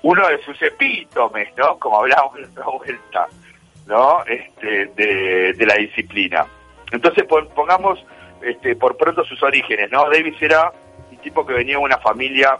uno 0.02 0.26
de 0.28 0.42
sus 0.42 0.60
epítomes, 0.62 1.48
¿no? 1.56 1.78
Como 1.78 1.98
hablábamos 1.98 2.38
en 2.38 2.44
otra 2.46 2.64
vuelta, 2.66 3.26
¿no? 3.86 4.24
Este, 4.24 4.86
de, 4.96 5.66
la 5.66 5.74
disciplina. 5.74 6.46
Entonces 6.90 7.24
pongamos 7.54 8.04
este, 8.42 8.76
por 8.76 8.96
pronto 8.96 9.24
sus 9.24 9.42
orígenes, 9.42 9.90
¿no? 9.90 10.04
Davis 10.10 10.40
era 10.40 10.72
un 11.10 11.18
tipo 11.18 11.46
que 11.46 11.52
venía 11.52 11.76
de 11.76 11.84
una 11.84 11.98
familia 11.98 12.56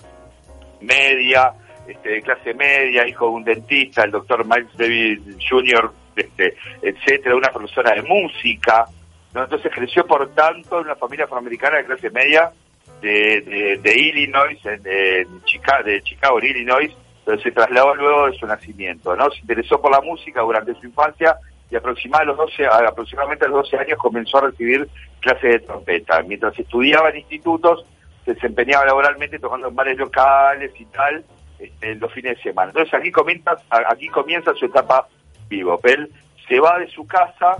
media, 0.80 1.52
este, 1.88 2.10
de 2.10 2.22
clase 2.22 2.54
media, 2.54 3.08
hijo 3.08 3.26
de 3.26 3.32
un 3.32 3.44
dentista, 3.44 4.04
el 4.04 4.10
doctor 4.10 4.44
Miles 4.44 4.76
Davis 4.76 5.20
Jr., 5.48 5.92
este, 6.16 6.56
etcétera, 6.82 7.36
una 7.36 7.48
profesora 7.48 7.94
de 7.94 8.02
música, 8.02 8.84
¿no? 9.32 9.44
Entonces 9.44 9.72
creció, 9.74 10.06
por 10.06 10.28
tanto, 10.34 10.78
en 10.78 10.86
una 10.86 10.96
familia 10.96 11.24
afroamericana 11.24 11.78
de 11.78 11.84
clase 11.86 12.10
media 12.10 12.52
de, 13.00 13.78
de, 13.82 13.98
Illinois, 13.98 14.58
de, 14.62 15.26
Chicago, 15.44 15.84
de 15.84 16.02
Chicago, 16.02 16.38
Illinois, 16.40 16.94
pero 17.24 17.40
se 17.40 17.50
trasladó 17.50 17.94
luego 17.94 18.26
de 18.26 18.38
su 18.38 18.46
nacimiento, 18.46 19.14
¿no? 19.16 19.30
Se 19.30 19.40
interesó 19.40 19.80
por 19.80 19.90
la 19.90 20.00
música 20.00 20.42
durante 20.42 20.74
su 20.74 20.86
infancia 20.86 21.36
y 21.70 21.76
aproximadamente 21.76 22.32
a 22.32 22.36
los 22.36 22.50
12, 22.50 22.66
aproximadamente 22.66 23.44
a 23.44 23.48
los 23.48 23.70
12 23.70 23.78
años 23.78 23.98
comenzó 23.98 24.38
a 24.38 24.50
recibir 24.50 24.88
clases 25.20 25.52
de 25.52 25.58
trompeta. 25.60 26.22
Mientras 26.22 26.58
estudiaba 26.58 27.10
en 27.10 27.18
institutos, 27.18 27.84
se 28.24 28.34
desempeñaba 28.34 28.86
laboralmente 28.86 29.38
tocando 29.38 29.68
en 29.68 29.74
bares 29.74 29.96
locales 29.96 30.72
y 30.78 30.84
tal, 30.86 31.24
este, 31.58 31.94
los 31.94 32.12
fines 32.12 32.36
de 32.36 32.42
semana. 32.42 32.70
Entonces 32.70 32.92
aquí 32.94 33.10
comienza, 33.10 33.52
aquí 33.88 34.08
comienza 34.08 34.52
su 34.54 34.66
etapa 34.66 35.06
vivo. 35.48 35.78
Él 35.84 36.10
se 36.48 36.58
va 36.58 36.78
de 36.78 36.88
su 36.88 37.06
casa, 37.06 37.56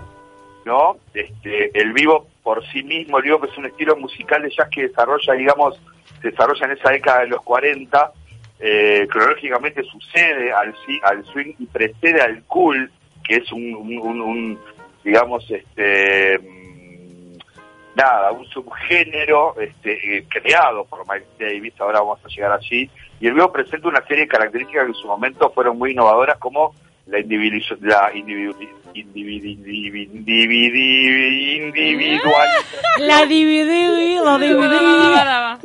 ¿no? 0.64 0.96
Este, 1.14 1.70
el 1.78 1.92
vivo 1.92 2.26
por 2.42 2.66
sí 2.68 2.82
mismo, 2.82 3.20
vivo 3.20 3.40
que 3.40 3.48
es 3.48 3.58
un 3.58 3.66
estilo 3.66 3.96
musical 3.96 4.42
de 4.42 4.50
jazz 4.50 4.68
que 4.70 4.88
desarrolla, 4.88 5.34
digamos, 5.34 5.80
se 6.20 6.30
desarrolla 6.30 6.66
en 6.66 6.72
esa 6.72 6.90
década 6.90 7.20
de 7.20 7.28
los 7.28 7.42
40, 7.42 8.12
eh, 8.58 9.06
cronológicamente 9.10 9.82
sucede 9.84 10.52
al, 10.52 10.74
al 11.02 11.24
swing 11.26 11.54
y 11.58 11.66
precede 11.66 12.20
al 12.20 12.42
cool, 12.44 12.90
que 13.24 13.36
es 13.36 13.52
un, 13.52 13.74
un 13.74 14.58
digamos, 15.02 15.50
este 15.50 16.40
nada, 17.94 18.32
un 18.32 18.46
subgénero 18.46 19.58
este, 19.60 20.18
eh, 20.18 20.24
creado 20.28 20.84
por 20.84 21.00
Miles 21.08 21.28
Davis, 21.38 21.74
ahora 21.80 22.00
vamos 22.00 22.20
a 22.24 22.28
llegar 22.28 22.52
allí, 22.52 22.90
y 23.20 23.26
el 23.26 23.34
video 23.34 23.52
presenta 23.52 23.88
una 23.88 24.06
serie 24.06 24.24
de 24.24 24.28
características 24.28 24.84
que 24.84 24.90
en 24.90 24.94
su 24.94 25.06
momento 25.06 25.50
fueron 25.50 25.78
muy 25.78 25.92
innovadoras 25.92 26.38
como 26.38 26.74
la 27.06 27.18
individual 27.18 27.78
la 27.80 28.10
individual 28.14 28.68
la 32.98 33.26
dividir 33.26 34.20
la 34.22 35.58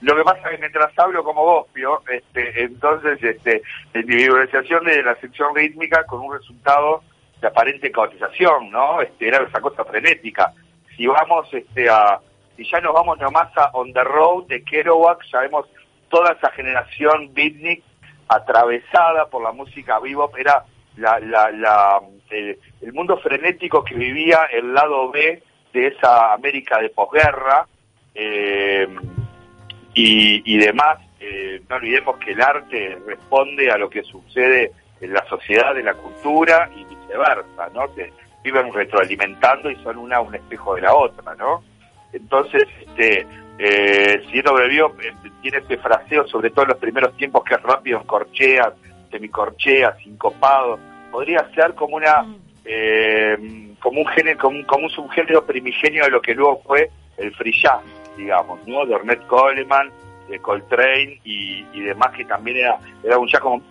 lo 0.00 0.16
que 0.16 0.22
pasa 0.22 0.40
es 0.44 0.50
que 0.52 0.58
mientras 0.58 0.98
hablo 0.98 1.22
como 1.22 1.44
vos, 1.44 1.66
este, 2.10 2.62
entonces 2.62 3.22
este, 3.22 3.62
la 3.92 4.00
individualización 4.00 4.84
de 4.84 5.02
la 5.02 5.14
sección 5.16 5.54
rítmica 5.54 6.06
con 6.06 6.20
un 6.20 6.32
resultado 6.32 7.02
de 7.40 7.48
aparente 7.48 7.90
caotización, 7.90 8.70
¿no? 8.70 9.02
Este, 9.02 9.28
era 9.28 9.42
esa 9.42 9.60
cosa 9.60 9.84
frenética. 9.84 10.54
Si 10.96 11.06
vamos 11.06 11.52
este, 11.52 11.90
a, 11.90 12.18
si 12.56 12.64
ya 12.64 12.80
nos 12.80 12.94
vamos 12.94 13.18
nomás 13.18 13.54
a 13.58 13.70
On 13.74 13.92
the 13.92 14.04
Road 14.04 14.46
de 14.46 14.64
Kerouac, 14.64 15.22
sabemos 15.30 15.66
toda 16.08 16.32
esa 16.32 16.50
generación 16.52 17.34
beatnik 17.34 17.82
atravesada 18.30 19.26
por 19.26 19.42
la 19.42 19.50
música 19.50 19.98
bebop, 19.98 20.36
era 20.38 20.64
la, 20.96 21.18
la, 21.18 21.50
la, 21.50 22.00
el, 22.30 22.92
mundo 22.92 23.18
frenético 23.18 23.82
que 23.82 23.96
vivía 23.96 24.44
el 24.52 24.72
lado 24.72 25.10
B 25.10 25.42
de 25.72 25.86
esa 25.88 26.32
América 26.32 26.78
de 26.80 26.90
posguerra 26.90 27.66
eh, 28.14 28.86
y, 29.94 30.58
demás. 30.58 30.98
Eh, 31.18 31.60
no 31.68 31.76
olvidemos 31.76 32.18
que 32.18 32.30
el 32.32 32.40
arte 32.40 32.98
responde 33.04 33.70
a 33.70 33.76
lo 33.76 33.90
que 33.90 34.04
sucede 34.04 34.72
en 35.00 35.12
la 35.12 35.26
sociedad, 35.28 35.74
de 35.74 35.82
la 35.82 35.94
cultura 35.94 36.70
y 36.74 36.84
viceversa, 36.84 37.68
¿no? 37.74 37.92
Se 37.94 38.12
viven 38.44 38.72
retroalimentando 38.72 39.70
y 39.70 39.76
son 39.82 39.98
una 39.98 40.20
un 40.20 40.34
espejo 40.34 40.76
de 40.76 40.82
la 40.82 40.94
otra, 40.94 41.34
¿no? 41.34 41.62
Entonces, 42.12 42.64
este, 42.80 43.26
eh, 43.62 44.22
siendo 44.30 44.54
brevio, 44.54 44.94
eh, 45.02 45.12
tiene 45.42 45.58
ese 45.58 45.76
fraseo, 45.76 46.26
sobre 46.28 46.48
todo 46.48 46.62
en 46.62 46.70
los 46.70 46.78
primeros 46.78 47.14
tiempos, 47.18 47.44
que 47.44 47.56
es 47.56 47.62
rápido 47.62 47.98
en 47.98 48.06
corcheas, 48.06 48.72
semicorcheas, 49.10 49.98
sincopado. 49.98 50.78
Podría 51.10 51.46
ser 51.54 51.74
como 51.74 51.96
una, 51.96 52.22
mm. 52.22 52.36
eh, 52.64 53.74
como 53.78 54.00
un 54.00 54.06
género, 54.06 54.38
como, 54.38 54.66
como, 54.66 54.84
un 54.84 54.90
subgénero 54.90 55.44
primigenio 55.44 56.04
de 56.04 56.10
lo 56.10 56.22
que 56.22 56.34
luego 56.34 56.62
fue 56.66 56.90
el 57.18 57.34
free 57.34 57.52
jazz, 57.52 57.82
digamos, 58.16 58.66
¿no? 58.66 58.86
De 58.86 58.94
Ornette 58.94 59.26
Coleman, 59.26 59.90
de 60.30 60.38
Coltrane 60.38 61.20
y, 61.22 61.66
y 61.74 61.80
demás, 61.82 62.12
que 62.16 62.24
también 62.24 62.56
era, 62.56 62.78
era 63.04 63.18
un 63.18 63.28
jazz 63.28 63.42
como... 63.42 63.62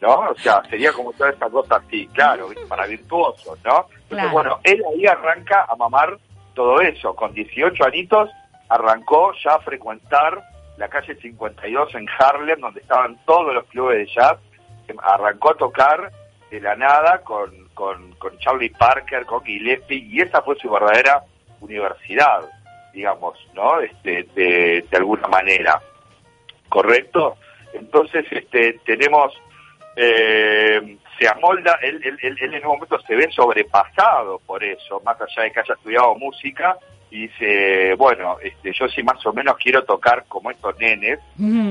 ¿no? 0.00 0.18
O 0.30 0.34
sea, 0.36 0.62
sería 0.70 0.92
como 0.92 1.12
toda 1.14 1.30
esta 1.30 1.50
cosa 1.50 1.76
así, 1.76 2.06
claro, 2.08 2.48
para 2.68 2.86
virtuosos, 2.86 3.58
¿no? 3.64 3.86
Entonces, 4.04 4.32
bueno, 4.32 4.60
él 4.64 4.82
ahí 4.92 5.06
arranca 5.06 5.66
a 5.68 5.76
mamar 5.76 6.18
todo 6.54 6.80
eso. 6.80 7.14
Con 7.14 7.32
18 7.32 7.84
anitos 7.84 8.30
arrancó 8.68 9.32
ya 9.42 9.54
a 9.54 9.60
frecuentar 9.60 10.42
la 10.76 10.88
calle 10.88 11.14
52 11.16 11.94
en 11.94 12.06
Harlem, 12.18 12.60
donde 12.60 12.80
estaban 12.80 13.18
todos 13.24 13.54
los 13.54 13.64
clubes 13.66 13.98
de 13.98 14.14
jazz. 14.14 14.38
Arrancó 15.02 15.52
a 15.52 15.56
tocar 15.56 16.12
de 16.50 16.60
la 16.60 16.76
nada 16.76 17.22
con, 17.22 17.68
con, 17.74 18.12
con 18.16 18.38
Charlie 18.38 18.70
Parker, 18.70 19.24
con 19.24 19.44
Gillespie, 19.44 19.98
y 19.98 20.20
esa 20.20 20.42
fue 20.42 20.56
su 20.56 20.70
verdadera 20.70 21.24
universidad, 21.60 22.42
digamos, 22.92 23.38
¿no? 23.54 23.80
Este, 23.80 24.24
de, 24.34 24.84
de 24.90 24.96
alguna 24.96 25.26
manera. 25.28 25.80
¿Correcto? 26.68 27.36
Entonces, 27.72 28.26
este, 28.30 28.74
tenemos 28.84 29.32
eh, 29.96 30.98
se 31.18 31.28
amolda, 31.28 31.78
él, 31.82 32.00
en 32.22 32.62
un 32.64 32.72
momento 32.72 32.98
se 33.00 33.14
ve 33.14 33.28
sobrepasado 33.30 34.40
por 34.46 34.62
eso, 34.62 35.00
más 35.04 35.20
allá 35.20 35.42
de 35.42 35.52
que 35.52 35.60
haya 35.60 35.74
estudiado 35.74 36.14
música, 36.16 36.76
y 37.10 37.28
dice, 37.28 37.94
bueno, 37.94 38.38
este, 38.42 38.72
yo 38.72 38.88
sí 38.88 39.02
más 39.02 39.24
o 39.24 39.32
menos 39.32 39.56
quiero 39.56 39.84
tocar 39.84 40.24
como 40.26 40.50
estos 40.50 40.76
nenes, 40.78 41.20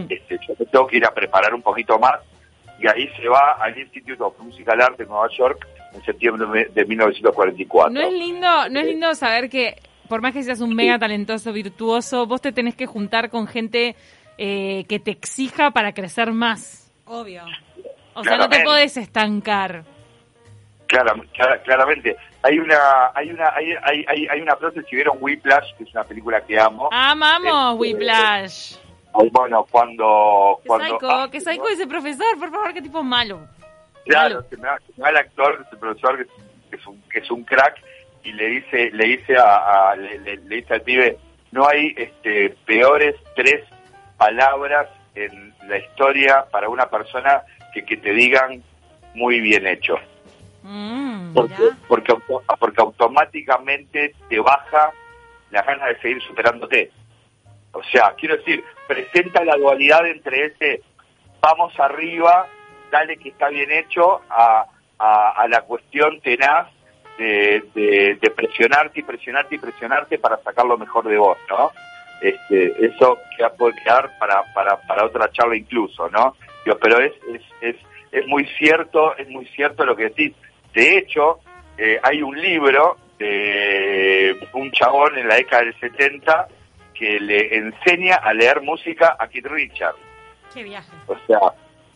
este, 0.10 0.40
yo 0.48 0.56
tengo 0.72 0.88
que 0.88 0.98
ir 0.98 1.06
a 1.06 1.14
preparar 1.14 1.54
un 1.54 1.62
poquito 1.62 2.00
más, 2.00 2.20
y 2.80 2.88
ahí 2.88 3.10
se 3.20 3.28
va 3.28 3.54
al 3.60 3.78
Instituto 3.78 4.28
of 4.28 4.40
Musical 4.40 4.82
Art 4.82 4.98
de 4.98 5.06
Nueva 5.06 5.28
York 5.38 5.68
en 5.94 6.04
septiembre 6.04 6.70
de 6.74 6.86
1944. 6.86 7.94
No 7.94 8.02
es 8.02 8.14
lindo, 8.14 8.70
no 8.70 8.80
es 8.80 8.86
lindo 8.86 9.14
saber 9.16 9.50
que 9.50 9.76
por 10.08 10.22
más 10.22 10.34
que 10.34 10.44
seas 10.44 10.62
un 10.62 10.76
mega 10.76 11.00
talentoso, 11.00 11.52
virtuoso, 11.54 12.26
vos 12.28 12.42
te 12.42 12.52
tenés 12.52 12.76
que 12.76 12.86
juntar 12.86 13.30
con 13.30 13.48
gente 13.48 13.96
eh, 14.38 14.86
que 14.88 15.00
te 15.00 15.12
exija 15.12 15.72
para 15.72 15.94
crecer 15.94 16.32
más. 16.32 16.92
Obvio. 17.06 17.44
O 18.14 18.24
sea, 18.24 18.38
no 18.38 18.50
te 18.50 18.64
puedes 18.64 18.98
estancar. 18.98 19.84
claramente. 20.88 22.16
Hay 22.44 22.60
una, 22.60 23.12
hay 23.16 23.32
una, 23.32 23.54
hay, 23.56 23.74
hay, 24.08 24.28
hay 24.28 24.42
una 24.42 24.56
frase, 24.58 24.82
si 24.84 24.96
vieron 24.96 25.18
Whiplash, 25.22 25.76
que 25.78 25.86
es 25.86 25.92
una 25.92 26.04
película 26.04 26.42
que 26.42 26.60
amo. 26.60 26.90
Amamos 26.92 27.74
este, 27.74 27.80
Whiplash. 27.80 28.76
bueno, 29.32 29.66
cuando... 29.72 30.60
¿Qué 30.62 30.68
cuando 30.68 31.00
psycho, 31.00 31.32
¿Qué 31.32 31.40
psycho 31.40 31.70
ese 31.70 31.88
profesor? 31.88 32.38
Por 32.38 32.52
favor, 32.52 32.74
qué 32.74 32.82
tipo 32.82 33.02
malo. 33.02 33.48
Claro, 34.06 34.44
se 34.50 34.58
me, 34.58 34.68
va, 34.68 35.10
el 35.10 35.18
actor, 35.18 35.66
ese 35.66 35.78
profesor 35.78 36.28
que 36.70 36.76
es, 36.76 36.86
un, 36.86 37.02
que 37.04 37.20
es 37.20 37.32
un 37.32 37.44
crack, 37.44 37.82
y 38.24 38.34
le 38.34 38.48
dice, 38.48 38.90
le 38.92 39.06
dice 39.06 39.36
a, 39.38 39.96
le, 39.96 40.20
le, 40.20 40.38
dice 40.38 40.74
al 40.74 40.82
pibe, 40.82 41.18
no 41.52 41.68
hay 41.68 41.94
este 41.98 42.50
peores 42.66 43.16
tres 43.36 43.64
palabras 44.18 44.88
en 45.16 45.54
la 45.68 45.78
historia 45.78 46.46
para 46.52 46.70
una 46.70 46.90
persona 46.90 47.44
que, 47.74 47.84
que 47.86 47.98
te 47.98 48.14
digan 48.14 48.64
muy 49.14 49.40
bien 49.42 49.68
hecho. 49.68 49.96
Mm, 50.64 51.34
porque, 51.34 51.70
porque, 51.88 52.14
porque, 52.60 52.82
automáticamente 52.82 54.16
te 54.30 54.40
baja 54.40 54.92
la 55.52 55.62
ganas 55.62 55.90
de 55.90 56.00
seguir 56.00 56.22
superándote. 56.24 56.92
O 57.74 57.84
sea, 57.84 58.14
quiero 58.18 58.38
decir, 58.38 58.64
presenta 58.88 59.44
la 59.44 59.56
dualidad 59.56 60.06
entre 60.08 60.46
ese 60.46 60.82
vamos 61.42 61.78
arriba, 61.78 62.48
dale 62.90 63.18
que 63.18 63.30
está 63.30 63.50
bien 63.50 63.70
hecho, 63.72 64.22
a, 64.30 64.66
a, 64.98 65.46
la 65.50 65.62
cuestión 65.64 66.22
tenaz 66.22 66.70
de, 67.18 67.62
de, 67.76 68.32
presionarte 68.32 69.02
y 69.02 69.04
presionarte 69.04 69.56
y 69.56 69.58
presionarte 69.58 70.18
para 70.20 70.38
sacar 70.38 70.66
lo 70.66 70.78
mejor 70.78 71.06
de 71.06 71.18
vos, 71.18 71.38
¿no? 71.50 71.72
este, 72.24 72.86
eso 72.86 73.20
queda, 73.36 73.50
puede 73.50 73.76
quedar 73.84 74.18
para, 74.18 74.42
para, 74.54 74.78
para 74.88 75.06
otra 75.06 75.30
charla 75.32 75.58
incluso, 75.58 76.10
¿no? 76.10 76.36
Digo, 76.66 76.78
pero 76.80 77.00
es, 77.00 77.14
es, 77.34 77.42
es, 77.62 77.76
es 78.12 78.28
muy 78.28 78.46
cierto, 78.58 79.16
es 79.18 79.28
muy 79.30 79.46
cierto 79.48 79.86
lo 79.86 79.96
que 79.96 80.06
decís. 80.06 80.34
De 80.74 80.98
hecho, 80.98 81.40
eh, 81.78 82.00
hay 82.02 82.22
un 82.22 82.40
libro 82.40 82.98
de 83.18 84.36
un 84.54 84.72
chabón 84.72 85.18
en 85.18 85.28
la 85.28 85.36
década 85.36 85.64
del 85.64 85.80
70 85.80 86.48
que 86.94 87.20
le 87.20 87.56
enseña 87.56 88.16
a 88.16 88.34
leer 88.34 88.62
música 88.62 89.16
a 89.20 89.28
Keith 89.28 89.48
Richards. 89.48 89.98
Qué 90.54 90.64
viaje. 90.64 90.92
O 91.08 91.16
sea, 91.28 91.40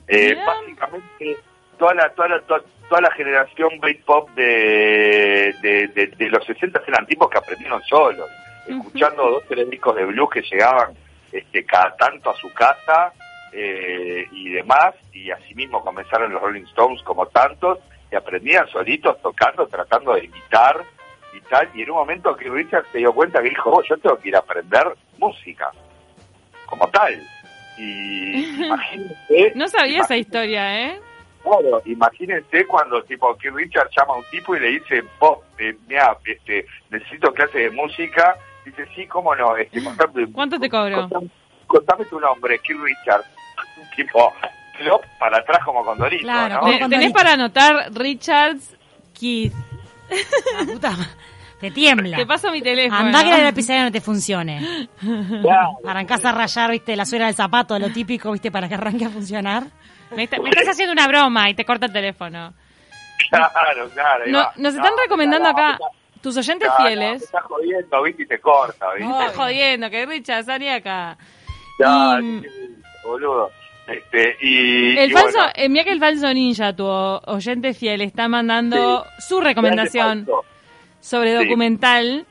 eh, 0.07 0.35
básicamente 0.45 1.37
toda 1.77 1.93
la, 1.93 2.09
toda 2.09 2.29
la, 2.29 2.41
toda, 2.41 2.61
toda 2.89 3.01
la 3.01 3.11
generación 3.11 3.79
Britpop 3.79 4.29
de, 4.31 5.53
de, 5.61 5.87
de, 5.89 6.07
de 6.07 6.29
los 6.29 6.43
60 6.45 6.81
eran 6.87 7.05
tipos 7.05 7.29
que 7.29 7.37
aprendieron 7.37 7.81
solos, 7.83 8.27
escuchando 8.67 9.29
dos 9.29 9.43
tres 9.47 9.69
discos 9.69 9.95
de 9.95 10.05
blues 10.05 10.29
que 10.31 10.41
llegaban 10.41 10.93
este, 11.31 11.65
cada 11.65 11.95
tanto 11.95 12.31
a 12.31 12.35
su 12.35 12.51
casa 12.53 13.13
eh, 13.59 14.27
y 14.31 14.49
demás, 14.49 14.93
y 15.11 15.31
asimismo 15.31 15.81
comenzaron 15.83 16.31
los 16.31 16.41
Rolling 16.41 16.65
Stones 16.65 17.01
como 17.01 17.25
tantos, 17.25 17.79
y 18.11 18.15
aprendían 18.15 18.67
solitos 18.69 19.19
tocando, 19.21 19.65
tratando 19.67 20.13
de 20.13 20.25
imitar 20.25 20.83
y 21.35 21.41
tal, 21.49 21.67
y 21.73 21.81
en 21.81 21.89
un 21.89 21.97
momento 21.97 22.35
que 22.35 22.49
Richard 22.49 22.85
se 22.91 22.99
dio 22.99 23.11
cuenta 23.13 23.41
que 23.41 23.49
dijo, 23.49 23.71
"Oh, 23.71 23.81
yo 23.83 23.97
tengo 23.97 24.17
que 24.19 24.29
ir 24.29 24.35
a 24.35 24.39
aprender 24.39 24.85
música, 25.17 25.71
como 26.67 26.87
tal. 26.89 27.19
Y 27.77 28.63
imagínense... 28.65 29.51
No 29.55 29.67
sabía 29.67 30.01
esa 30.01 30.17
historia, 30.17 30.85
¿eh? 30.87 30.99
Claro, 31.43 31.81
imagínense 31.85 32.65
cuando 32.67 33.01
tipo 33.03 33.35
que 33.37 33.49
Richard 33.49 33.89
llama 33.97 34.13
a 34.13 34.17
un 34.17 34.23
tipo 34.29 34.55
y 34.55 34.59
le 34.59 34.67
dice, 34.67 35.03
vos, 35.19 35.39
eh, 35.57 35.75
mira, 35.87 36.17
este, 36.25 36.65
necesito 36.89 37.33
clase 37.33 37.59
de 37.59 37.69
música. 37.71 38.35
Dice, 38.65 38.85
sí, 38.93 39.07
cómo 39.07 39.33
no, 39.35 39.55
este, 39.55 39.81
contame, 39.83 40.27
¿Cuánto 40.31 40.59
te 40.59 40.69
cobro? 40.69 41.01
contame, 41.01 41.29
contame 41.67 42.05
tu 42.05 42.19
nombre, 42.19 42.59
Keith 42.59 42.77
Richard. 42.81 43.23
tipo, 43.95 44.33
flop 44.77 45.03
para 45.19 45.37
atrás 45.39 45.59
como 45.65 45.83
condorito, 45.83 46.23
Claro, 46.23 46.55
¿no? 46.55 46.59
como 46.61 46.73
Te- 46.79 46.89
Tenés 46.89 47.11
para 47.13 47.33
anotar 47.33 47.91
Richards 47.93 48.75
Keith. 49.17 49.53
La 50.59 50.65
puta 50.73 50.91
ma- 50.91 51.09
Te 51.59 51.71
tiembla. 51.71 52.17
Te 52.17 52.25
paso 52.25 52.51
mi 52.51 52.61
teléfono. 52.61 52.99
Andá 53.01 53.23
que 53.23 53.31
la 53.31 53.39
lapicería 53.39 53.83
no 53.83 53.91
te 53.91 53.99
funcione. 54.01 54.87
Claro, 55.41 55.79
Arrancás 55.85 56.23
a 56.23 56.31
rayar, 56.31 56.71
viste, 56.71 56.95
la 56.95 57.05
suela 57.05 57.25
del 57.25 57.35
zapato, 57.35 57.77
lo 57.79 57.89
típico, 57.89 58.31
viste, 58.31 58.51
para 58.51 58.69
que 58.69 58.75
arranque 58.75 59.05
a 59.05 59.09
funcionar. 59.09 59.63
Me, 60.15 60.23
está- 60.23 60.39
me 60.39 60.49
estás 60.49 60.69
haciendo 60.69 60.93
una 60.93 61.07
broma 61.07 61.49
y 61.49 61.55
te 61.55 61.65
corta 61.65 61.87
el 61.87 61.91
teléfono. 61.93 62.53
claro, 63.29 63.89
claro. 63.93 64.23
No- 64.27 64.49
nos 64.57 64.75
están 64.75 64.91
No, 64.95 65.01
recomendando 65.03 65.45
no, 65.51 65.57
acá 65.57 65.77
no, 65.79 65.87
tus 66.21 66.37
oyentes 66.37 66.69
no, 66.69 66.75
no, 66.79 66.85
fieles. 66.85 67.23
estás 67.23 67.43
jodiendo, 67.43 68.03
viste, 68.03 68.23
y 68.23 68.27
te 68.27 68.39
corta, 68.39 68.93
viste. 68.93 69.11
estás 69.11 69.35
jodiendo, 69.35 69.89
que 69.89 70.05
Richard 70.05 70.45
salí 70.45 70.69
acá. 70.69 71.17
Y- 71.79 72.41
sí, 72.41 72.66
boludo. 73.07 73.51
Este, 73.87 74.35
y, 74.41 74.97
El 74.97 75.09
y 75.09 75.13
falso, 75.13 75.37
bueno, 75.37 75.53
eh, 75.55 75.69
mira 75.69 75.85
que 75.85 75.91
el 75.91 75.99
falso 75.99 76.33
ninja, 76.33 76.75
tu 76.75 76.85
oyente 76.85 77.73
fiel, 77.73 78.01
está 78.01 78.27
mandando 78.27 79.05
su 79.19 79.39
recomendación 79.39 80.27
sobre 80.99 81.37
Sí. 81.37 81.45
documental 81.45 82.25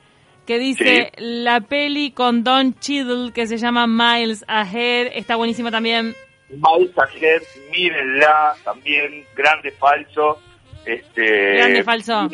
que 0.46 0.58
dice 0.58 1.12
la 1.16 1.60
peli 1.60 2.10
con 2.12 2.44
Don 2.44 2.78
Cheadle 2.78 3.32
que 3.32 3.46
se 3.46 3.56
llama 3.56 3.86
Miles 3.86 4.44
Ahead. 4.46 5.12
Está 5.14 5.36
buenísima 5.36 5.70
también. 5.70 6.14
Miles 6.50 6.96
Ahead, 6.98 7.42
mírenla, 7.72 8.54
también, 8.62 9.24
grande 9.34 9.72
falso. 9.72 10.40
Este, 10.84 11.56
Grande 11.56 11.82
falso. 11.82 12.28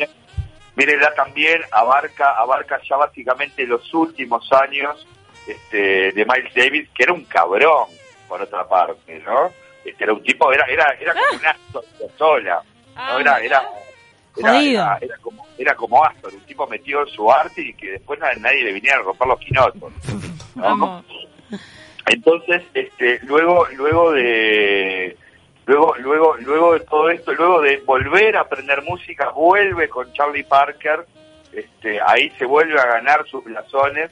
Mírenla 0.75 1.13
también, 1.15 1.61
abarca, 1.71 2.31
abarca 2.37 2.79
ya 2.87 2.97
básicamente 2.97 3.65
los 3.65 3.91
últimos 3.93 4.47
años 4.51 5.07
este, 5.47 6.11
de 6.11 6.25
Miles 6.25 6.53
Davis, 6.53 6.89
que 6.93 7.03
era 7.03 7.13
un 7.13 7.25
cabrón, 7.25 7.87
por 8.33 8.41
otra 8.41 8.67
parte, 8.67 9.19
¿no? 9.19 9.51
Este, 9.85 10.05
era 10.05 10.13
un 10.13 10.23
tipo, 10.23 10.51
era, 10.51 10.65
era, 10.65 10.87
era 10.99 11.13
como 11.13 11.39
un 11.39 11.45
Astor 11.45 11.83
sola, 12.17 12.63
Ah, 12.95 13.09
¿no? 13.13 13.19
Era, 13.19 13.37
era, 13.39 13.61
era, 14.37 14.49
era, 14.71 14.97
era 15.01 15.17
como, 15.17 15.47
era 15.55 15.75
como 15.75 16.03
Astor, 16.03 16.33
un 16.33 16.39
tipo 16.47 16.65
metido 16.65 17.01
en 17.01 17.07
su 17.09 17.31
arte 17.31 17.61
y 17.61 17.73
que 17.75 17.91
después 17.91 18.19
na- 18.19 18.33
nadie 18.39 18.63
le 18.63 18.73
viniera 18.73 18.97
a 18.97 19.01
romper 19.03 19.27
los 19.27 19.39
quinotos. 19.39 19.93
Entonces, 22.07 22.63
este, 22.73 23.19
luego, 23.25 23.67
luego 23.75 24.11
de, 24.13 25.15
luego, 25.67 25.95
luego, 25.99 26.37
luego 26.37 26.73
de 26.73 26.79
todo 26.81 27.09
esto, 27.11 27.33
luego 27.33 27.61
de 27.61 27.77
volver 27.85 28.35
a 28.35 28.41
aprender 28.41 28.81
música, 28.81 29.29
vuelve 29.29 29.87
con 29.89 30.11
Charlie 30.13 30.43
Parker, 30.43 31.05
este, 31.51 31.99
ahí 32.05 32.31
se 32.39 32.45
vuelve 32.45 32.79
a 32.79 32.85
ganar 32.85 33.27
sus 33.27 33.43
blasones 33.43 34.09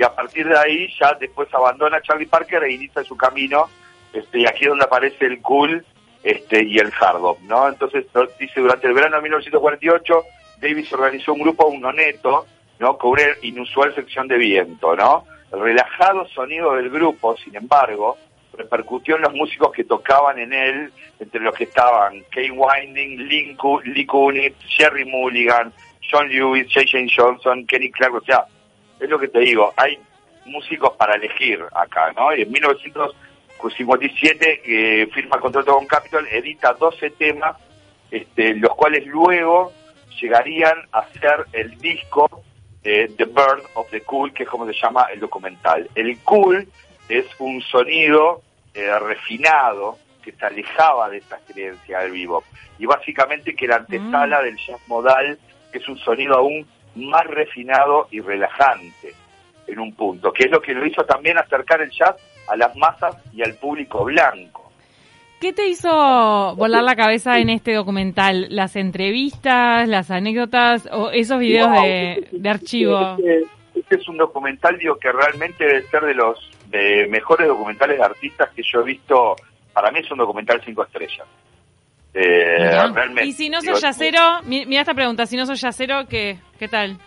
y 0.00 0.02
a 0.02 0.14
partir 0.14 0.48
de 0.48 0.58
ahí 0.58 0.88
ya 0.98 1.12
después 1.20 1.52
abandona 1.52 2.00
Charlie 2.00 2.26
Parker 2.26 2.64
e 2.64 2.72
inicia 2.72 3.04
su 3.04 3.16
camino, 3.16 3.68
este, 4.14 4.40
y 4.40 4.46
aquí 4.46 4.64
es 4.64 4.70
donde 4.70 4.84
aparece 4.86 5.26
el 5.26 5.42
cool, 5.42 5.84
este, 6.22 6.64
y 6.64 6.78
el 6.78 6.90
hard 6.98 7.20
¿no? 7.42 7.68
Entonces 7.68 8.06
dice 8.38 8.60
durante 8.60 8.86
el 8.86 8.94
verano 8.94 9.16
de 9.16 9.22
1948 9.22 10.22
Davis 10.60 10.92
organizó 10.92 11.32
un 11.34 11.40
grupo 11.42 11.66
unoneto, 11.68 12.46
¿no? 12.78 12.96
Con 12.98 13.10
una 13.12 13.22
inusual 13.42 13.94
sección 13.94 14.26
de 14.28 14.36
viento, 14.38 14.96
¿no? 14.96 15.24
El 15.52 15.60
relajado 15.60 16.26
sonido 16.28 16.74
del 16.76 16.88
grupo, 16.90 17.36
sin 17.36 17.56
embargo, 17.56 18.16
repercutió 18.56 19.16
en 19.16 19.22
los 19.22 19.32
músicos 19.34 19.72
que 19.72 19.84
tocaban 19.84 20.38
en 20.38 20.52
él, 20.52 20.92
entre 21.18 21.40
los 21.40 21.54
que 21.54 21.64
estaban 21.64 22.22
Kane 22.30 22.52
Winding, 22.52 23.18
Lin 23.28 23.56
Cu- 23.56 23.80
Lee 23.84 24.06
Kunitz, 24.06 24.56
Jerry 24.66 25.04
Mulligan, 25.04 25.72
John 26.10 26.28
Lewis, 26.28 26.66
J. 26.72 26.86
Jane 26.90 27.08
Johnson, 27.14 27.66
Kenny 27.66 27.90
Clark, 27.90 28.14
o 28.14 28.20
sea, 28.22 28.44
es 29.00 29.08
lo 29.08 29.18
que 29.18 29.28
te 29.28 29.40
digo, 29.40 29.72
hay 29.76 29.98
músicos 30.44 30.92
para 30.96 31.14
elegir 31.14 31.64
acá, 31.72 32.12
¿no? 32.12 32.34
Y 32.34 32.42
en 32.42 32.52
1957 32.52 34.62
eh, 34.64 35.06
firma 35.08 35.40
contrato 35.40 35.74
con 35.74 35.86
Capitol, 35.86 36.28
edita 36.30 36.74
12 36.74 37.10
temas, 37.10 37.56
este, 38.10 38.54
los 38.54 38.74
cuales 38.74 39.06
luego 39.06 39.72
llegarían 40.20 40.86
a 40.92 41.06
ser 41.08 41.46
el 41.52 41.78
disco 41.78 42.42
eh, 42.82 43.10
The 43.16 43.24
Bird 43.24 43.62
of 43.74 43.90
the 43.90 44.02
Cool, 44.02 44.32
que 44.32 44.44
es 44.44 44.48
como 44.48 44.66
se 44.66 44.72
llama 44.72 45.06
el 45.12 45.20
documental. 45.20 45.88
El 45.94 46.18
cool 46.20 46.66
es 47.08 47.26
un 47.38 47.60
sonido 47.62 48.42
eh, 48.74 48.98
refinado 48.98 49.98
que 50.22 50.32
se 50.32 50.44
alejaba 50.44 51.08
de 51.08 51.18
esta 51.18 51.38
creencia 51.38 52.00
del 52.00 52.12
vivo 52.12 52.44
y 52.78 52.86
básicamente 52.86 53.54
que 53.54 53.66
la 53.66 53.76
antesala 53.76 54.42
del 54.42 54.56
jazz 54.56 54.80
modal 54.86 55.38
que 55.72 55.78
es 55.78 55.88
un 55.88 55.98
sonido 55.98 56.36
aún 56.36 56.66
más 57.00 57.24
refinado 57.26 58.08
y 58.10 58.20
relajante 58.20 59.14
en 59.66 59.78
un 59.78 59.94
punto, 59.94 60.32
que 60.32 60.44
es 60.44 60.50
lo 60.50 60.60
que 60.60 60.74
lo 60.74 60.86
hizo 60.86 61.04
también 61.04 61.38
acercar 61.38 61.80
el 61.80 61.90
jazz 61.90 62.16
a 62.48 62.56
las 62.56 62.74
masas 62.76 63.16
y 63.32 63.42
al 63.42 63.54
público 63.54 64.04
blanco. 64.04 64.70
¿Qué 65.40 65.54
te 65.54 65.66
hizo 65.68 66.54
volar 66.56 66.82
la 66.82 66.96
cabeza 66.96 67.38
en 67.38 67.48
este 67.48 67.72
documental? 67.72 68.48
¿Las 68.50 68.76
entrevistas, 68.76 69.88
las 69.88 70.10
anécdotas 70.10 70.86
o 70.92 71.10
esos 71.10 71.38
videos 71.38 71.70
Wow, 71.70 71.82
de, 71.82 72.28
de 72.30 72.48
archivo? 72.50 73.16
Este, 73.18 73.46
este 73.74 73.96
es 73.96 74.08
un 74.08 74.18
documental 74.18 74.76
digo 74.76 74.96
que 74.96 75.10
realmente 75.10 75.64
debe 75.64 75.82
ser 75.84 76.02
de 76.02 76.14
los 76.14 76.50
de 76.68 77.06
mejores 77.08 77.48
documentales 77.48 77.96
de 77.96 78.04
artistas 78.04 78.50
que 78.50 78.62
yo 78.62 78.80
he 78.80 78.84
visto. 78.84 79.36
Para 79.72 79.90
mí 79.90 80.00
es 80.00 80.10
un 80.10 80.18
documental 80.18 80.60
cinco 80.64 80.84
estrellas. 80.84 81.26
Eh, 82.12 82.70
realmente. 82.92 83.24
Y 83.26 83.32
si 83.32 83.48
no 83.48 83.60
sos 83.62 83.80
yacero, 83.80 84.42
mi- 84.42 84.66
mira 84.66 84.80
esta 84.82 84.94
pregunta, 84.94 85.26
si 85.26 85.36
no 85.36 85.46
sos 85.46 85.60
yacero, 85.60 86.06
¿qué, 86.08 86.38
qué 86.58 86.68
tal? 86.68 86.98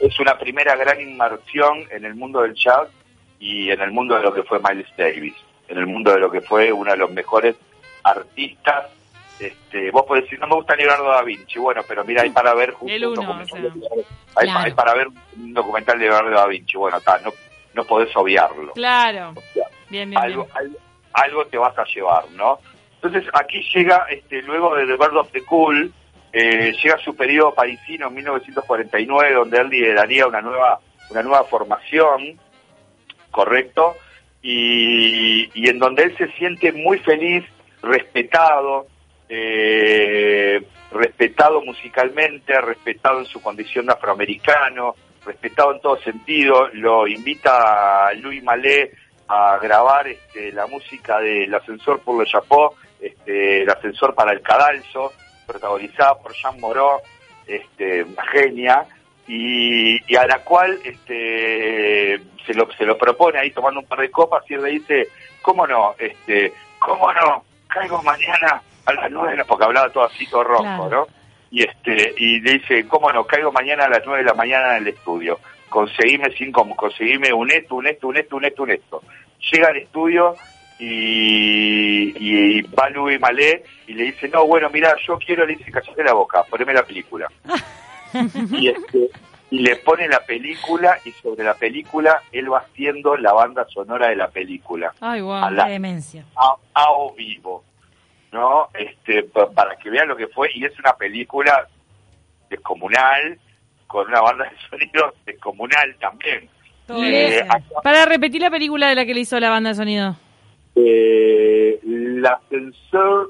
es, 0.00 0.20
una 0.20 0.38
primera 0.38 0.74
gran 0.76 1.00
inmersión 1.00 1.84
en 1.90 2.04
el 2.04 2.14
mundo 2.14 2.42
del 2.42 2.54
jazz 2.54 2.88
y 3.40 3.70
en 3.70 3.80
el 3.80 3.90
mundo 3.90 4.14
de 4.16 4.22
lo 4.22 4.32
que 4.32 4.42
fue 4.44 4.58
Miles 4.60 4.86
Davis, 4.96 5.34
en 5.68 5.78
el 5.78 5.86
mundo 5.86 6.12
de 6.12 6.20
lo 6.20 6.30
que 6.30 6.40
fue 6.40 6.72
uno 6.72 6.90
de 6.92 6.96
los 6.96 7.10
mejores 7.10 7.56
artistas. 8.04 8.86
Este, 9.38 9.90
vos 9.92 10.04
podés 10.06 10.24
decir, 10.24 10.40
no 10.40 10.48
me 10.48 10.56
gusta 10.56 10.74
Leonardo 10.74 11.04
da 11.10 11.22
Vinci, 11.22 11.58
bueno, 11.60 11.82
pero 11.86 12.04
mira, 12.04 12.22
hay 12.22 12.30
para 12.30 12.54
ver 12.54 12.72
justo 12.72 12.92
El 12.92 13.06
un 13.06 13.14
documental 13.14 13.44
o 13.44 13.46
sea. 13.46 13.60
de 13.60 13.68
Leonardo- 13.80 14.04
hay, 14.34 14.46
Claro. 14.48 14.60
hay 14.64 14.72
para 14.72 14.94
ver 14.94 15.08
un 15.36 15.54
documental 15.54 15.98
de 15.98 16.04
Leonardo 16.06 16.30
da 16.30 16.46
Vinci, 16.46 16.76
bueno, 16.76 16.96
está, 16.98 17.18
no, 17.20 17.32
no 17.74 17.84
podés 17.84 18.14
obviarlo. 18.16 18.72
Claro. 18.72 19.30
O 19.36 19.40
sea, 19.52 19.64
Bien, 19.90 20.10
bien, 20.10 20.20
algo, 20.22 20.44
bien. 20.44 20.56
algo, 20.56 20.76
algo 21.12 21.46
te 21.46 21.56
vas 21.58 21.78
a 21.78 21.84
llevar, 21.84 22.24
¿no? 22.32 22.58
Entonces 23.00 23.30
aquí 23.32 23.62
llega, 23.74 24.06
este, 24.10 24.42
luego 24.42 24.74
de 24.74 24.86
The 24.86 24.96
Bird 24.96 25.16
of 25.16 25.30
the 25.30 25.44
Cool, 25.44 25.92
eh, 26.32 26.72
llega 26.82 26.98
su 26.98 27.14
periodo 27.14 27.54
parisino 27.54 28.08
en 28.08 28.14
1949, 28.14 29.34
donde 29.34 29.58
él 29.58 29.68
lideraría 29.68 30.26
una 30.26 30.40
nueva, 30.40 30.80
una 31.10 31.22
nueva 31.22 31.44
formación, 31.44 32.38
correcto, 33.30 33.94
y, 34.42 35.48
y 35.54 35.68
en 35.68 35.78
donde 35.78 36.04
él 36.04 36.16
se 36.16 36.28
siente 36.32 36.72
muy 36.72 36.98
feliz, 36.98 37.44
respetado, 37.82 38.86
eh, 39.28 40.60
respetado 40.90 41.62
musicalmente, 41.62 42.60
respetado 42.60 43.20
en 43.20 43.26
su 43.26 43.40
condición 43.40 43.86
de 43.86 43.92
afroamericano, 43.92 44.94
respetado 45.24 45.72
en 45.72 45.80
todo 45.80 45.98
sentido, 45.98 46.68
lo 46.72 47.06
invita 47.06 48.08
a 48.08 48.12
Louis 48.14 48.42
Mallet 48.42 48.92
a 49.28 49.58
grabar 49.58 50.08
este, 50.08 50.52
la 50.52 50.66
música 50.66 51.20
del 51.20 51.54
ascensor 51.54 52.00
por 52.00 52.18
le 52.18 52.30
Chapeau, 52.30 52.72
este, 53.00 53.62
el 53.62 53.70
ascensor 53.70 54.14
para 54.14 54.32
el 54.32 54.40
cadalso, 54.42 55.12
protagonizada 55.46 56.16
por 56.18 56.32
Jean 56.34 56.58
Moreau, 56.60 57.00
este, 57.46 58.02
una 58.04 58.26
genia, 58.26 58.86
y, 59.26 60.00
y 60.10 60.16
a 60.16 60.26
la 60.26 60.38
cual 60.44 60.78
este 60.84 62.18
se 62.46 62.54
lo, 62.54 62.70
se 62.72 62.84
lo 62.84 62.96
propone 62.96 63.38
ahí 63.38 63.50
tomando 63.50 63.80
un 63.80 63.86
par 63.86 64.00
de 64.00 64.10
copas 64.10 64.42
y 64.48 64.54
él 64.54 64.62
le 64.62 64.70
dice, 64.70 65.08
¿cómo 65.42 65.66
no? 65.66 65.94
este 65.98 66.52
¿Cómo 66.78 67.12
no? 67.12 67.44
Caigo 67.66 68.02
mañana 68.02 68.62
a 68.86 68.92
las 68.94 69.10
nueve, 69.10 69.32
de 69.32 69.36
la- 69.38 69.44
porque 69.44 69.64
hablaba 69.64 69.90
todo 69.90 70.04
así, 70.04 70.26
todo 70.30 70.44
rojo, 70.44 70.62
Claro. 70.62 70.88
¿no? 70.90 71.06
Y 71.50 71.62
este 71.66 72.14
y 72.16 72.40
le 72.40 72.52
dice, 72.54 72.86
¿cómo 72.88 73.12
no? 73.12 73.24
Caigo 73.26 73.52
mañana 73.52 73.84
a 73.84 73.88
las 73.90 74.02
nueve 74.06 74.22
de 74.22 74.28
la 74.30 74.34
mañana 74.34 74.76
en 74.76 74.82
el 74.86 74.88
estudio. 74.94 75.38
Conseguime 75.68 76.30
cinco, 76.36 76.66
conseguime 76.76 77.30
un 77.32 77.50
esto, 77.50 77.74
un 77.74 77.86
esto, 77.86 78.08
un 78.08 78.16
esto, 78.16 78.36
un 78.36 78.44
esto, 78.46 78.62
un 78.62 78.70
esto. 78.70 79.02
Llega 79.52 79.68
al 79.68 79.76
estudio 79.76 80.36
y, 80.78 82.14
y 82.58 82.62
va 82.62 82.88
Louis 82.90 83.20
Malé 83.20 83.64
y 83.86 83.94
le 83.94 84.04
dice, 84.04 84.28
no, 84.28 84.46
bueno, 84.46 84.68
mira, 84.70 84.94
yo 85.06 85.18
quiero, 85.18 85.44
le 85.46 85.56
dice, 85.56 85.70
callate 85.70 86.04
la 86.04 86.12
boca, 86.12 86.42
poneme 86.44 86.72
la 86.74 86.82
película. 86.84 87.28
y, 88.52 88.68
este, 88.68 89.10
y 89.50 89.60
le 89.60 89.76
pone 89.76 90.08
la 90.08 90.20
película 90.24 90.98
y 91.04 91.12
sobre 91.12 91.44
la 91.44 91.54
película 91.54 92.22
él 92.32 92.52
va 92.52 92.58
haciendo 92.58 93.16
la 93.16 93.32
banda 93.32 93.66
sonora 93.68 94.08
de 94.08 94.16
la 94.16 94.28
película 94.28 94.92
Ay, 95.00 95.20
wow. 95.20 95.32
A 95.44 95.50
la- 95.50 95.66
Qué 95.66 95.72
demencia. 95.72 96.24
a, 96.36 96.54
a 96.74 96.90
o 96.92 97.14
vivo, 97.14 97.64
¿no? 98.32 98.68
Este, 98.74 99.22
pa- 99.24 99.50
para 99.50 99.76
que 99.76 99.90
vean 99.90 100.08
lo 100.08 100.16
que 100.16 100.26
fue, 100.28 100.50
y 100.54 100.64
es 100.64 100.78
una 100.78 100.94
película 100.94 101.66
descomunal, 102.50 103.38
con 103.86 104.06
una 104.08 104.20
banda 104.20 104.44
de 104.44 104.56
sonido 104.70 105.14
descomunal 105.26 105.94
también. 106.00 106.48
Eh, 106.90 107.42
acá- 107.48 107.62
Para 107.82 108.06
repetir 108.06 108.40
la 108.42 108.50
película 108.50 108.88
de 108.88 108.94
la 108.94 109.04
que 109.06 109.12
le 109.14 109.20
hizo 109.20 109.38
la 109.40 109.50
banda 109.50 109.70
de 109.70 109.74
sonido. 109.76 110.16
Eh, 110.86 111.80
l'ascenseur 111.84 113.28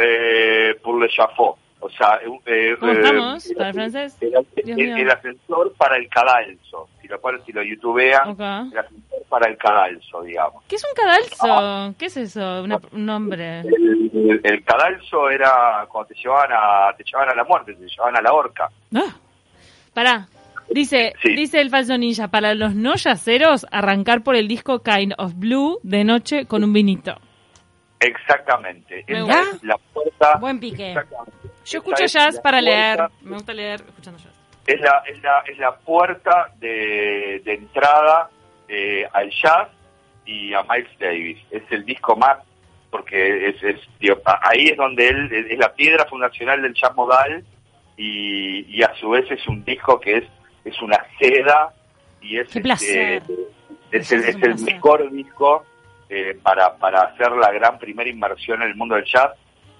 eh, 0.00 0.74
pour 0.82 0.98
le 0.98 1.08
chafaud, 1.08 1.54
o 1.80 1.88
sea, 1.90 2.20
eh, 2.46 2.76
¿Cómo 2.78 2.92
estamos? 2.92 3.46
el- 3.50 3.56
¿Para 3.56 3.68
el 3.68 3.74
francés? 3.74 4.16
El, 4.20 4.34
el- 4.80 4.98
el 5.00 5.10
ascensor 5.10 5.72
para 5.74 5.96
el 5.96 6.08
cadalso, 6.08 6.88
si 7.00 7.08
lo 7.08 7.18
si 7.44 7.52
lo 7.52 7.62
youtubean, 7.62 8.28
Ok. 8.30 8.40
el 8.72 8.78
ascensor 8.78 9.22
para 9.28 9.48
el 9.48 9.56
cadalso, 9.56 10.22
digamos. 10.22 10.62
¿Qué 10.68 10.76
es 10.76 10.84
un 10.84 10.94
cadalso? 10.94 11.94
¿Qué 11.98 12.06
es 12.06 12.16
eso? 12.16 12.62
Una- 12.62 12.80
un 12.92 13.06
nombre. 13.06 13.60
El, 13.60 14.10
el- 14.14 14.40
el 14.44 14.64
cadalso 14.64 15.30
era 15.30 15.86
cuando 15.88 16.08
te 16.08 16.14
llevaban 16.14 16.50
a 16.52 16.94
te 16.96 17.04
llevaban 17.04 17.30
a 17.30 17.34
la 17.34 17.44
muerte, 17.44 17.74
te 17.74 17.86
llevaban 17.86 18.16
a 18.16 18.20
la 18.22 18.32
horca. 18.32 18.68
Ah. 18.94 19.14
Pará. 19.94 20.26
Dice, 20.70 21.12
Sí. 21.22 21.34
dice 21.34 21.60
el 21.60 21.70
falso 21.70 21.96
ninja, 21.96 22.28
para 22.28 22.54
los 22.54 22.74
no 22.74 22.94
yaceros, 22.96 23.66
arrancar 23.70 24.22
por 24.22 24.34
el 24.36 24.48
disco 24.48 24.82
Kind 24.82 25.14
of 25.18 25.34
Blue 25.36 25.78
de 25.82 26.04
noche 26.04 26.46
con 26.46 26.64
un 26.64 26.72
vinito. 26.72 27.14
Exactamente. 28.00 29.04
Esa 29.06 29.40
es 29.42 29.62
la 29.62 29.76
puerta. 29.92 30.36
Buen 30.38 30.60
pique. 30.60 30.94
Yo 31.64 31.78
escucho 31.78 32.04
es 32.04 32.12
jazz 32.12 32.40
para 32.40 32.58
puerta- 32.60 32.60
leer. 32.60 33.10
Me 33.22 33.32
gusta 33.34 33.52
leer 33.54 33.80
escuchando 33.86 34.18
jazz. 34.18 34.32
Es 34.66 34.80
la, 34.80 35.02
es 35.06 35.22
la, 35.22 35.44
es 35.46 35.58
la 35.58 35.76
puerta 35.76 36.52
de, 36.58 37.40
de 37.44 37.54
entrada 37.54 38.28
eh, 38.68 39.06
al 39.12 39.30
jazz 39.30 39.68
y 40.24 40.52
a 40.52 40.62
Miles 40.64 40.90
Davis. 40.98 41.38
Es 41.50 41.62
el 41.70 41.84
disco 41.84 42.16
más, 42.16 42.38
porque 42.90 43.48
es, 43.48 43.62
es 43.62 43.80
digo, 44.00 44.16
ahí 44.24 44.66
es 44.66 44.76
donde 44.76 45.08
él 45.08 45.28
es, 45.32 45.52
es 45.52 45.58
la 45.58 45.72
piedra 45.72 46.04
fundacional 46.06 46.60
del 46.62 46.74
jazz 46.74 46.94
modal 46.96 47.44
y, 47.96 48.66
y 48.76 48.82
a 48.82 48.92
su 48.96 49.08
vez 49.10 49.24
es 49.30 49.46
un 49.46 49.64
disco 49.64 49.98
que 50.00 50.18
es, 50.18 50.24
es 50.68 50.80
una 50.82 50.98
seda 51.18 51.72
y 52.20 52.38
es, 52.38 52.50
este, 52.74 53.16
es 53.92 54.12
el, 54.12 54.20
Es 54.28 54.34
el 54.42 54.54
mejor 54.74 55.10
disco 55.10 55.64
eh, 56.08 56.38
para, 56.42 56.76
para 56.76 57.02
hacer 57.02 57.32
la 57.32 57.50
gran 57.52 57.78
primera 57.78 58.08
inmersión 58.10 58.62
en 58.62 58.68
el 58.68 58.74
mundo 58.76 58.94
del 58.96 59.04
jazz. 59.04 59.30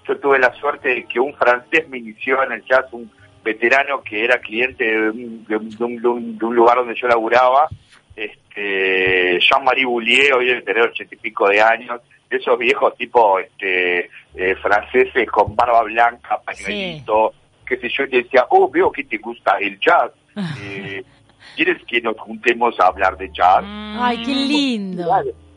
Yo 0.07 0.17
tuve 0.19 0.39
la 0.39 0.53
suerte 0.53 0.89
de 0.89 1.03
que 1.05 1.19
un 1.19 1.33
francés 1.35 1.87
me 1.89 1.97
inició 1.97 2.41
en 2.43 2.53
el 2.53 2.63
jazz, 2.65 2.85
un 2.91 3.11
veterano 3.43 4.01
que 4.01 4.23
era 4.23 4.39
cliente 4.39 4.83
de 4.85 5.09
un, 5.09 5.45
de 5.45 5.55
un- 5.57 5.69
de 5.69 5.83
un- 6.07 6.37
de 6.37 6.45
un- 6.45 6.55
lugar 6.55 6.77
donde 6.77 6.95
yo 6.95 7.07
laburaba, 7.07 7.67
este, 8.15 9.39
Jean-Marie 9.39 9.85
Boulier, 9.85 10.33
hoy 10.33 10.47
debe 10.47 10.61
tener 10.61 10.83
ochenta 10.83 11.15
y 11.15 11.17
pico 11.17 11.47
de 11.49 11.61
años, 11.61 12.01
esos 12.29 12.57
viejos 12.57 12.95
tipo 12.97 13.39
este, 13.39 14.09
eh, 14.35 14.55
franceses 14.61 15.29
con 15.29 15.55
barba 15.55 15.83
blanca, 15.83 16.39
pañuelito, 16.43 17.33
qué 17.65 17.77
sé 17.77 17.89
yo, 17.89 18.03
y 18.05 18.23
decía, 18.23 18.45
oh, 18.49 18.69
veo 18.69 18.91
que 18.91 19.03
te 19.03 19.17
gusta 19.17 19.57
el 19.59 19.79
jazz. 19.79 20.11
Eh, 20.59 21.03
¿Quieres 21.55 21.81
que 21.85 22.01
nos 22.01 22.17
juntemos 22.19 22.79
a 22.79 22.87
hablar 22.87 23.17
de 23.17 23.29
jazz? 23.31 23.63
Mm. 23.63 23.97
Ay, 23.99 24.23
qué 24.23 24.31
lindo. 24.33 25.03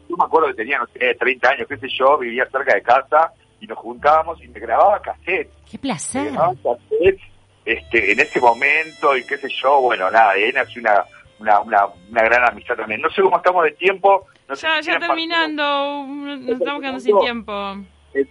Yo 0.08 0.16
me 0.16 0.24
acuerdo 0.24 0.48
que 0.48 0.54
tenía, 0.54 0.78
no 0.78 0.86
sé, 0.86 1.14
30 1.14 1.48
años, 1.50 1.68
qué 1.68 1.76
sé 1.76 1.88
yo, 1.98 2.18
vivía 2.18 2.46
cerca 2.50 2.74
de 2.74 2.82
casa 2.82 3.32
y 3.60 3.66
nos 3.66 3.78
juntábamos 3.78 4.42
y 4.42 4.48
me 4.48 4.58
grababa 4.60 5.00
cassette. 5.02 5.50
Qué 5.70 5.72
Me 5.74 5.78
placer. 5.78 6.32
grababa 6.32 6.54
cassette 6.62 7.20
este, 7.64 8.12
en 8.12 8.20
ese 8.20 8.40
momento 8.40 9.16
y 9.16 9.24
qué 9.24 9.36
sé 9.36 9.48
yo, 9.62 9.80
bueno, 9.82 10.10
nada, 10.10 10.32
de 10.34 10.44
ahí 10.46 10.52
nació 10.52 10.80
una, 10.80 11.04
una, 11.38 11.60
una, 11.60 11.86
una 12.10 12.22
gran 12.22 12.44
amistad 12.48 12.76
también. 12.76 13.00
No 13.02 13.10
sé 13.10 13.22
cómo 13.22 13.36
estamos 13.36 13.64
de 13.64 13.72
tiempo. 13.72 14.26
No 14.48 14.56
sé 14.56 14.66
Ya, 14.66 14.82
si 14.82 14.90
ya 14.90 14.98
terminando. 14.98 16.06
Nos 16.08 16.48
estamos 16.60 16.80
quedando 16.80 17.00
sin 17.00 17.18
tiempo. 17.18 17.76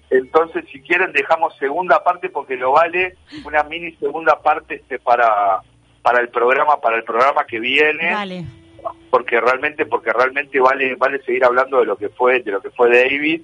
Entonces, 0.10 0.66
si 0.72 0.82
quieren, 0.82 1.14
dejamos 1.14 1.56
segunda 1.58 2.04
parte 2.04 2.30
porque 2.30 2.58
lo 2.58 2.74
vale, 2.74 3.16
una 3.46 3.64
mini 3.64 3.92
segunda 3.96 4.42
parte 4.42 4.76
este 4.76 5.00
para 5.00 5.62
para 6.02 6.22
el 6.22 6.30
programa 6.30 6.80
para 6.80 6.98
el 6.98 7.04
programa 7.04 7.46
que 7.46 7.60
viene. 7.60 8.12
Dale. 8.12 8.46
porque 9.10 9.40
realmente 9.40 9.86
porque 9.86 10.12
realmente 10.14 10.60
vale 10.60 10.96
vale 10.96 11.22
seguir 11.24 11.44
hablando 11.44 11.80
de 11.80 11.86
lo 11.86 11.98
que 11.98 12.10
fue 12.10 12.42
de 12.42 12.52
lo 12.52 12.62
que 12.62 12.70
fue 12.72 12.90
David 12.90 13.42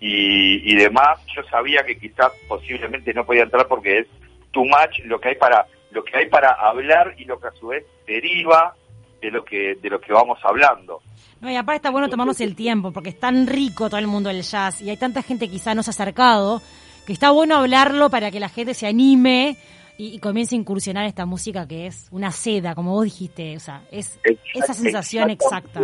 y, 0.00 0.72
y 0.72 0.74
demás. 0.76 1.20
Yo 1.34 1.42
sabía 1.44 1.82
que 1.84 1.98
quizás 1.98 2.32
posiblemente 2.48 3.12
no 3.12 3.24
podía 3.24 3.42
entrar 3.42 3.66
porque 3.66 4.00
es 4.00 4.06
too 4.52 4.64
much 4.64 4.98
lo 5.04 5.20
que 5.20 5.30
hay 5.30 5.34
para 5.36 5.66
lo 5.90 6.04
que 6.04 6.16
hay 6.16 6.26
para 6.26 6.52
hablar 6.52 7.14
y 7.18 7.24
lo 7.24 7.40
que 7.40 7.48
a 7.48 7.52
su 7.52 7.68
vez 7.68 7.84
deriva 8.06 8.74
de 9.20 9.30
lo 9.30 9.44
que 9.44 9.76
de 9.80 9.90
lo 9.90 10.00
que 10.00 10.12
vamos 10.12 10.38
hablando. 10.42 11.02
No, 11.40 11.50
y 11.50 11.56
aparte 11.56 11.76
está 11.76 11.90
bueno 11.90 12.08
tomarnos 12.08 12.40
el 12.40 12.56
tiempo, 12.56 12.90
porque 12.92 13.10
es 13.10 13.20
tan 13.20 13.46
rico 13.46 13.88
todo 13.88 13.98
el 13.98 14.08
mundo 14.08 14.28
del 14.28 14.42
jazz 14.42 14.82
y 14.82 14.90
hay 14.90 14.96
tanta 14.96 15.22
gente 15.22 15.46
que 15.46 15.52
quizá 15.52 15.74
no 15.74 15.82
se 15.82 15.90
ha 15.90 15.92
acercado, 15.92 16.60
que 17.06 17.12
está 17.12 17.30
bueno 17.30 17.56
hablarlo 17.56 18.10
para 18.10 18.30
que 18.30 18.40
la 18.40 18.48
gente 18.48 18.74
se 18.74 18.86
anime 18.86 19.56
y, 19.98 20.14
y 20.14 20.18
comience 20.20 20.54
a 20.54 20.58
incursionar 20.58 21.04
esta 21.04 21.26
música 21.26 21.68
que 21.68 21.86
es 21.86 22.08
una 22.12 22.30
seda, 22.32 22.74
como 22.74 22.92
vos 22.92 23.04
dijiste, 23.04 23.54
o 23.56 23.60
sea, 23.60 23.82
es 23.90 24.18
esa 24.54 24.72
sensación 24.72 25.28
exacta. 25.30 25.80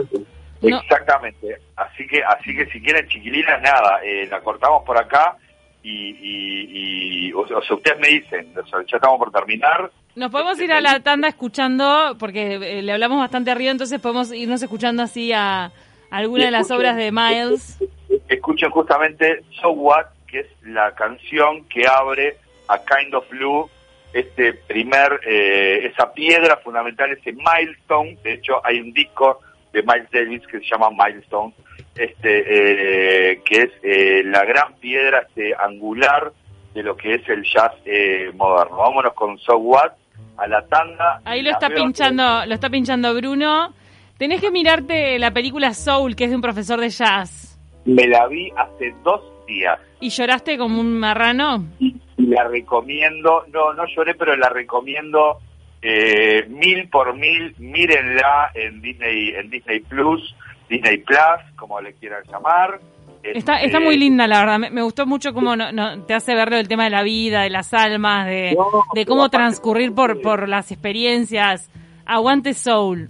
No. 0.63 0.79
exactamente 0.81 1.59
así 1.77 2.07
que 2.07 2.23
así 2.25 2.57
que 2.57 2.65
si 2.73 2.81
quieren 2.81 3.07
chiquilinas 3.09 3.61
nada 3.61 4.01
eh, 4.03 4.27
la 4.31 4.41
cortamos 4.41 4.83
por 4.85 4.97
acá 4.99 5.37
y, 5.83 5.91
y, 5.91 7.27
y- 7.29 7.33
o, 7.35 7.47
sea, 7.47 7.59
o 7.59 7.63
sea, 7.63 7.77
ustedes 7.77 7.99
me 8.01 8.09
dicen 8.09 8.51
o 8.57 8.67
sea, 8.67 8.79
ya 8.91 8.97
estamos 8.97 9.19
por 9.19 9.31
terminar 9.31 9.91
Nos 10.15 10.31
podemos 10.31 10.59
ir 10.61 10.73
a 10.73 10.81
la 10.81 11.01
tanda 11.01 11.29
escuchando, 11.29 12.17
porque 12.19 12.55
eh, 12.55 12.81
le 12.83 12.93
hablamos 12.93 13.19
bastante 13.19 13.51
arriba, 13.51 13.73
entonces 13.73 14.01
podemos 14.01 14.33
irnos 14.33 14.63
escuchando 14.63 15.03
así 15.03 15.33
a 15.35 15.71
alguna 16.11 16.45
de 16.47 16.51
las 16.53 16.71
obras 16.71 16.97
de 16.97 17.11
Miles. 17.13 17.77
escuchen 18.29 18.71
justamente 18.71 19.43
So 19.61 19.71
What, 19.73 20.07
que 20.29 20.41
es 20.41 20.47
la 20.63 20.95
canción 20.95 21.65
que 21.69 21.87
abre 21.87 22.39
a 22.69 22.79
Kind 22.79 23.15
of 23.15 23.29
Blue, 23.29 23.69
este 24.15 24.55
primer, 24.55 25.21
eh, 25.27 25.91
esa 25.93 26.13
piedra 26.15 26.57
fundamental, 26.59 27.11
ese 27.11 27.33
milestone. 27.33 28.17
De 28.23 28.35
hecho, 28.35 28.65
hay 28.65 28.81
un 28.81 28.93
disco 28.93 29.41
de 29.73 29.83
Miles 29.83 30.09
Davis 30.13 30.47
que 30.47 30.61
se 30.61 30.67
llama 30.71 30.89
Milestone, 30.91 31.53
este, 31.97 33.33
eh, 33.33 33.43
que 33.45 33.57
es 33.57 33.71
eh, 33.83 34.23
la 34.25 34.45
gran 34.45 34.75
piedra 34.75 35.27
este, 35.27 35.53
angular 35.59 36.33
de 36.73 36.83
lo 36.83 36.97
que 36.97 37.15
es 37.15 37.29
el 37.29 37.43
jazz 37.43 37.73
eh, 37.85 38.31
moderno. 38.35 38.77
Vámonos 38.77 39.13
con 39.15 39.37
So 39.39 39.57
What 39.59 39.93
a 40.37 40.47
la 40.47 40.65
tanda. 40.67 41.21
Ahí 41.25 41.43
lo 41.43 41.51
está 41.51 41.69
pinchando, 41.69 42.47
lo 42.47 42.55
está 42.55 42.71
pinchando 42.71 43.13
Bruno. 43.15 43.75
Tenés 44.17 44.41
que 44.41 44.53
mirarte 44.53 45.19
la 45.19 45.33
película 45.33 45.75
Soul, 45.75 46.15
que 46.15 46.25
es 46.25 46.31
de 46.31 46.37
un 46.37 46.43
profesor 46.43 46.81
de 46.81 46.91
jazz. 46.91 47.59
Me 47.85 48.07
la 48.07 48.29
vi 48.29 48.51
hace 48.57 48.95
dos 49.03 49.21
días. 49.47 49.79
¿Y 50.01 50.11
lloraste 50.11 50.57
como 50.57 50.81
un 50.81 50.99
marrano? 50.99 51.65
y 51.81 51.97
la 52.35 52.45
recomiendo, 52.49 53.45
no, 53.53 53.73
no 53.75 53.85
lloré, 53.87 54.15
pero 54.15 54.37
la 54.37 54.49
recomiendo 54.49 55.39
eh, 55.83 56.47
mil 56.49 56.89
por 56.89 57.15
mil, 57.17 57.55
mírenla 57.59 58.51
en 58.55 58.81
Disney, 58.83 59.31
en 59.37 59.51
Disney 59.51 59.81
Plus, 59.81 60.35
Disney 60.69 60.99
Plus, 60.99 61.19
como 61.57 61.81
le 61.81 61.93
quieran 61.95 62.23
llamar. 62.31 62.81
Está, 63.23 63.55
Este, 63.57 63.67
está 63.67 63.81
muy 63.81 63.97
linda, 63.97 64.27
la 64.27 64.41
verdad. 64.41 64.59
Me, 64.59 64.71
me 64.71 64.83
gustó 64.83 65.07
mucho 65.07 65.33
cómo 65.33 65.57
no, 65.57 65.73
no- 65.73 66.03
te 66.05 66.13
hace 66.15 66.35
verlo 66.35 66.57
el 66.57 66.69
tema 66.69 66.85
de 66.85 66.91
la 66.91 67.03
vida, 67.03 67.43
de 67.43 67.51
las 67.51 67.73
almas, 67.73 68.27
de, 68.27 68.55
No, 68.57 68.85
de 68.95 69.07
cómo 69.07 69.29
transcurrir 69.31 69.95
por, 69.95 70.21
por 70.21 70.49
las 70.49 70.71
experiencias. 70.73 71.71
Aguante 72.07 72.53
Soul. 72.53 73.09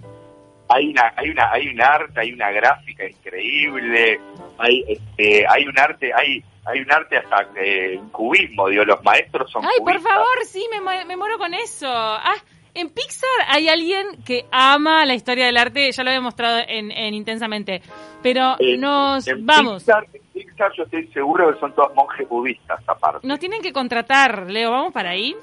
Hay 0.69 0.87
una, 0.87 1.13
hay 1.17 1.29
una, 1.29 1.51
hay 1.51 1.67
un 1.67 1.81
arte, 1.81 2.19
hay 2.21 2.31
una 2.33 2.49
gráfica 2.51 3.05
increíble, 3.07 4.19
hay, 4.57 4.83
este, 4.87 5.45
hay 5.47 5.65
un 5.67 5.77
arte, 5.77 6.11
hay, 6.15 6.43
hay 6.65 6.79
un 6.81 6.91
arte 6.91 7.17
hasta 7.17 7.47
eh, 7.55 7.99
cubismo, 8.11 8.67
digo, 8.69 8.83
los 8.85 9.03
maestros 9.03 9.51
son 9.51 9.63
Ay, 9.65 9.79
por 9.83 9.99
favor, 10.01 10.25
sí, 10.45 10.65
me, 10.71 11.05
me 11.05 11.15
muero 11.17 11.37
con 11.37 11.53
eso. 11.53 11.87
Ah, 11.89 12.35
en 12.73 12.89
Pixar 12.89 13.29
hay 13.47 13.69
alguien 13.69 14.05
que 14.25 14.45
ama 14.51 15.05
la 15.05 15.13
historia 15.13 15.45
del 15.45 15.55
arte, 15.57 15.91
ya 15.91 16.03
lo 16.03 16.11
he 16.11 16.19
mostrado 16.19 16.59
en, 16.67 16.91
en 16.91 17.13
Intensamente. 17.13 17.81
Pero 18.21 18.55
En- 18.59 18.81
nos 18.81 19.25
en 19.27 19.45
vamos. 19.45 19.83
Pixar, 19.83 20.05
en 20.13 20.21
Pixar 20.33 20.71
yo 20.77 20.83
estoy 20.83 21.07
seguro 21.13 21.53
que 21.53 21.59
son 21.59 21.73
todos 21.73 21.93
monjes 21.95 22.27
budistas 22.27 22.81
aparte. 22.87 23.25
Nos 23.25 23.39
tienen 23.39 23.61
que 23.61 23.71
contratar, 23.71 24.49
Leo, 24.51 24.71
¿vamos 24.71 24.91
para 24.91 25.11
ahí? 25.11 25.35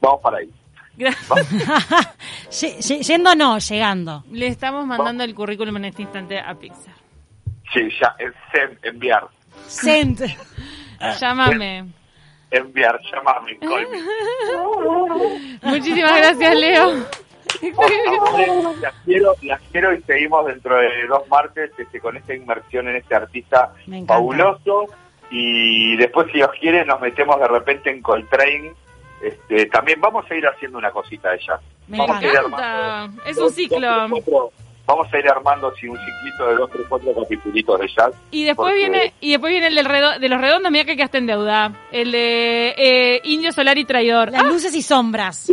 Vamos 0.00 0.20
para 0.22 0.38
ahí. 0.38 0.50
Ye- 2.50 2.80
ye- 2.80 3.02
Yendo 3.02 3.34
no, 3.34 3.58
llegando. 3.58 4.24
Le 4.32 4.46
estamos 4.46 4.86
mandando 4.86 5.24
el 5.24 5.34
currículum 5.34 5.76
en 5.76 5.84
este 5.86 6.02
instante 6.02 6.38
a 6.40 6.54
Pixar. 6.54 6.94
Sí, 7.72 7.88
ya, 8.00 8.16
enviar. 8.82 9.28
Sent. 9.68 10.20
Llámame. 11.20 11.86
Enviar, 12.50 12.98
llamame, 13.12 13.58
call 13.58 13.86
me. 15.62 15.70
Muchísimas 15.70 16.16
gracias, 16.16 16.54
Leo. 16.54 16.90
Amores, 18.06 18.80
las 18.80 18.94
quiero, 19.04 19.32
las 19.42 19.60
quiero 19.72 19.94
y 19.94 20.02
seguimos 20.02 20.46
dentro 20.46 20.76
de 20.76 21.06
dos 21.08 21.26
martes 21.28 21.70
este, 21.78 22.00
con 22.00 22.16
esta 22.16 22.34
inmersión 22.34 22.88
en 22.88 22.96
este 22.96 23.14
artista 23.14 23.72
encanta. 23.86 24.14
fabuloso 24.14 24.86
y 25.30 25.96
después 25.96 26.26
si 26.28 26.34
Dios 26.34 26.50
quiere 26.60 26.84
nos 26.84 27.00
metemos 27.00 27.38
de 27.40 27.48
repente 27.48 27.90
en 27.90 28.02
Coltrane 28.02 28.72
este, 29.22 29.66
también 29.66 30.00
vamos 30.00 30.24
a 30.30 30.34
ir 30.34 30.46
haciendo 30.46 30.76
una 30.78 30.90
cosita 30.90 31.30
de 31.30 31.38
jazz 31.38 31.60
Me 31.88 31.98
vamos 31.98 32.20
Me 32.20 32.26
a 32.26 32.30
ir 32.30 32.36
encanta. 32.36 33.02
armando 33.02 33.22
Es 33.24 33.38
un 33.38 33.50
ciclo. 33.50 34.08
dos, 34.08 34.52
vamos 34.86 35.12
a 35.12 35.18
ir 35.18 35.28
armando 35.28 35.68
así 35.68 35.88
un 35.88 35.98
ciclito 35.98 36.46
de 36.46 36.54
dos, 36.54 36.70
tres, 36.70 36.86
cuatro 36.88 37.12
capítulos 37.14 37.80
de 37.80 37.88
jazz 37.88 38.12
Y 38.30 38.44
después 38.44 38.72
porque- 38.72 38.78
viene 38.90 39.12
y 39.20 39.30
después 39.32 39.50
viene 39.50 39.66
el 39.66 39.74
del 39.74 39.86
redo- 39.86 40.18
de 40.18 40.28
los 40.28 40.40
redondos, 40.40 40.70
mira 40.72 40.84
que 40.84 40.96
quedaste 40.96 41.18
en 41.18 41.26
deuda. 41.26 41.72
El 41.92 42.12
de 42.12 42.74
eh, 42.76 43.20
Indio 43.24 43.52
Solar 43.52 43.76
y 43.78 43.84
Traidor. 43.84 44.30
Las 44.30 44.42
Ah, 44.42 44.46
luces 44.46 44.74
y 44.74 44.82
sombras. 44.82 45.50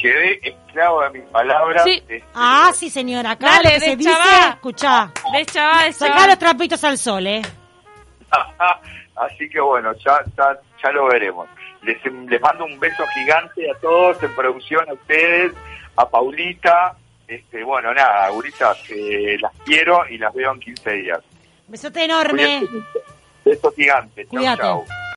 quedé 0.00 0.38
esclavo 0.48 1.02
de 1.02 1.10
mis 1.10 1.22
palabras 1.30 1.82
Sí. 1.84 1.90
este, 2.08 2.22
Ah, 2.34 2.70
sí, 2.74 2.88
señora. 2.88 3.32
Acá 3.32 3.46
Dale, 3.46 3.64
lo 3.64 3.70
que 3.74 3.80
se 3.80 3.96
dice, 3.96 4.10
deschavá. 4.10 4.48
escuchá. 4.54 5.12
de 5.32 5.44
Chavá, 5.46 5.82
de 5.84 5.92
Sacá 5.92 6.12
Chavá. 6.14 6.26
los 6.28 6.38
trapitos 6.38 6.84
al 6.84 6.98
sol, 6.98 7.26
¿eh? 7.26 7.42
Así 9.16 9.48
que 9.50 9.60
bueno, 9.60 9.92
ya, 10.04 10.20
ya, 10.36 10.56
ya 10.82 10.90
lo 10.92 11.08
veremos. 11.08 11.48
Les, 11.82 11.96
les 12.28 12.40
mando 12.40 12.64
un 12.64 12.78
beso 12.78 13.04
gigante 13.14 13.68
a 13.70 13.74
todos 13.80 14.22
en 14.22 14.32
producción, 14.34 14.88
a 14.88 14.92
ustedes, 14.92 15.52
a 15.96 16.08
Paulita. 16.08 16.94
Este, 17.28 17.62
bueno, 17.62 17.92
nada, 17.92 18.30
guritas, 18.30 18.78
eh, 18.88 19.36
las 19.38 19.52
quiero 19.64 20.08
y 20.08 20.16
las 20.16 20.32
veo 20.32 20.50
en 20.52 20.60
15 20.60 20.92
días. 20.92 21.20
Besote 21.66 22.04
enorme. 22.04 22.42
Cuídense 22.42 22.72
mucho. 22.72 22.88
Beso 23.44 23.72
gigante. 23.72 24.22
Chau, 24.24 24.30
Cuídate. 24.30 24.62
chau. 24.62 24.84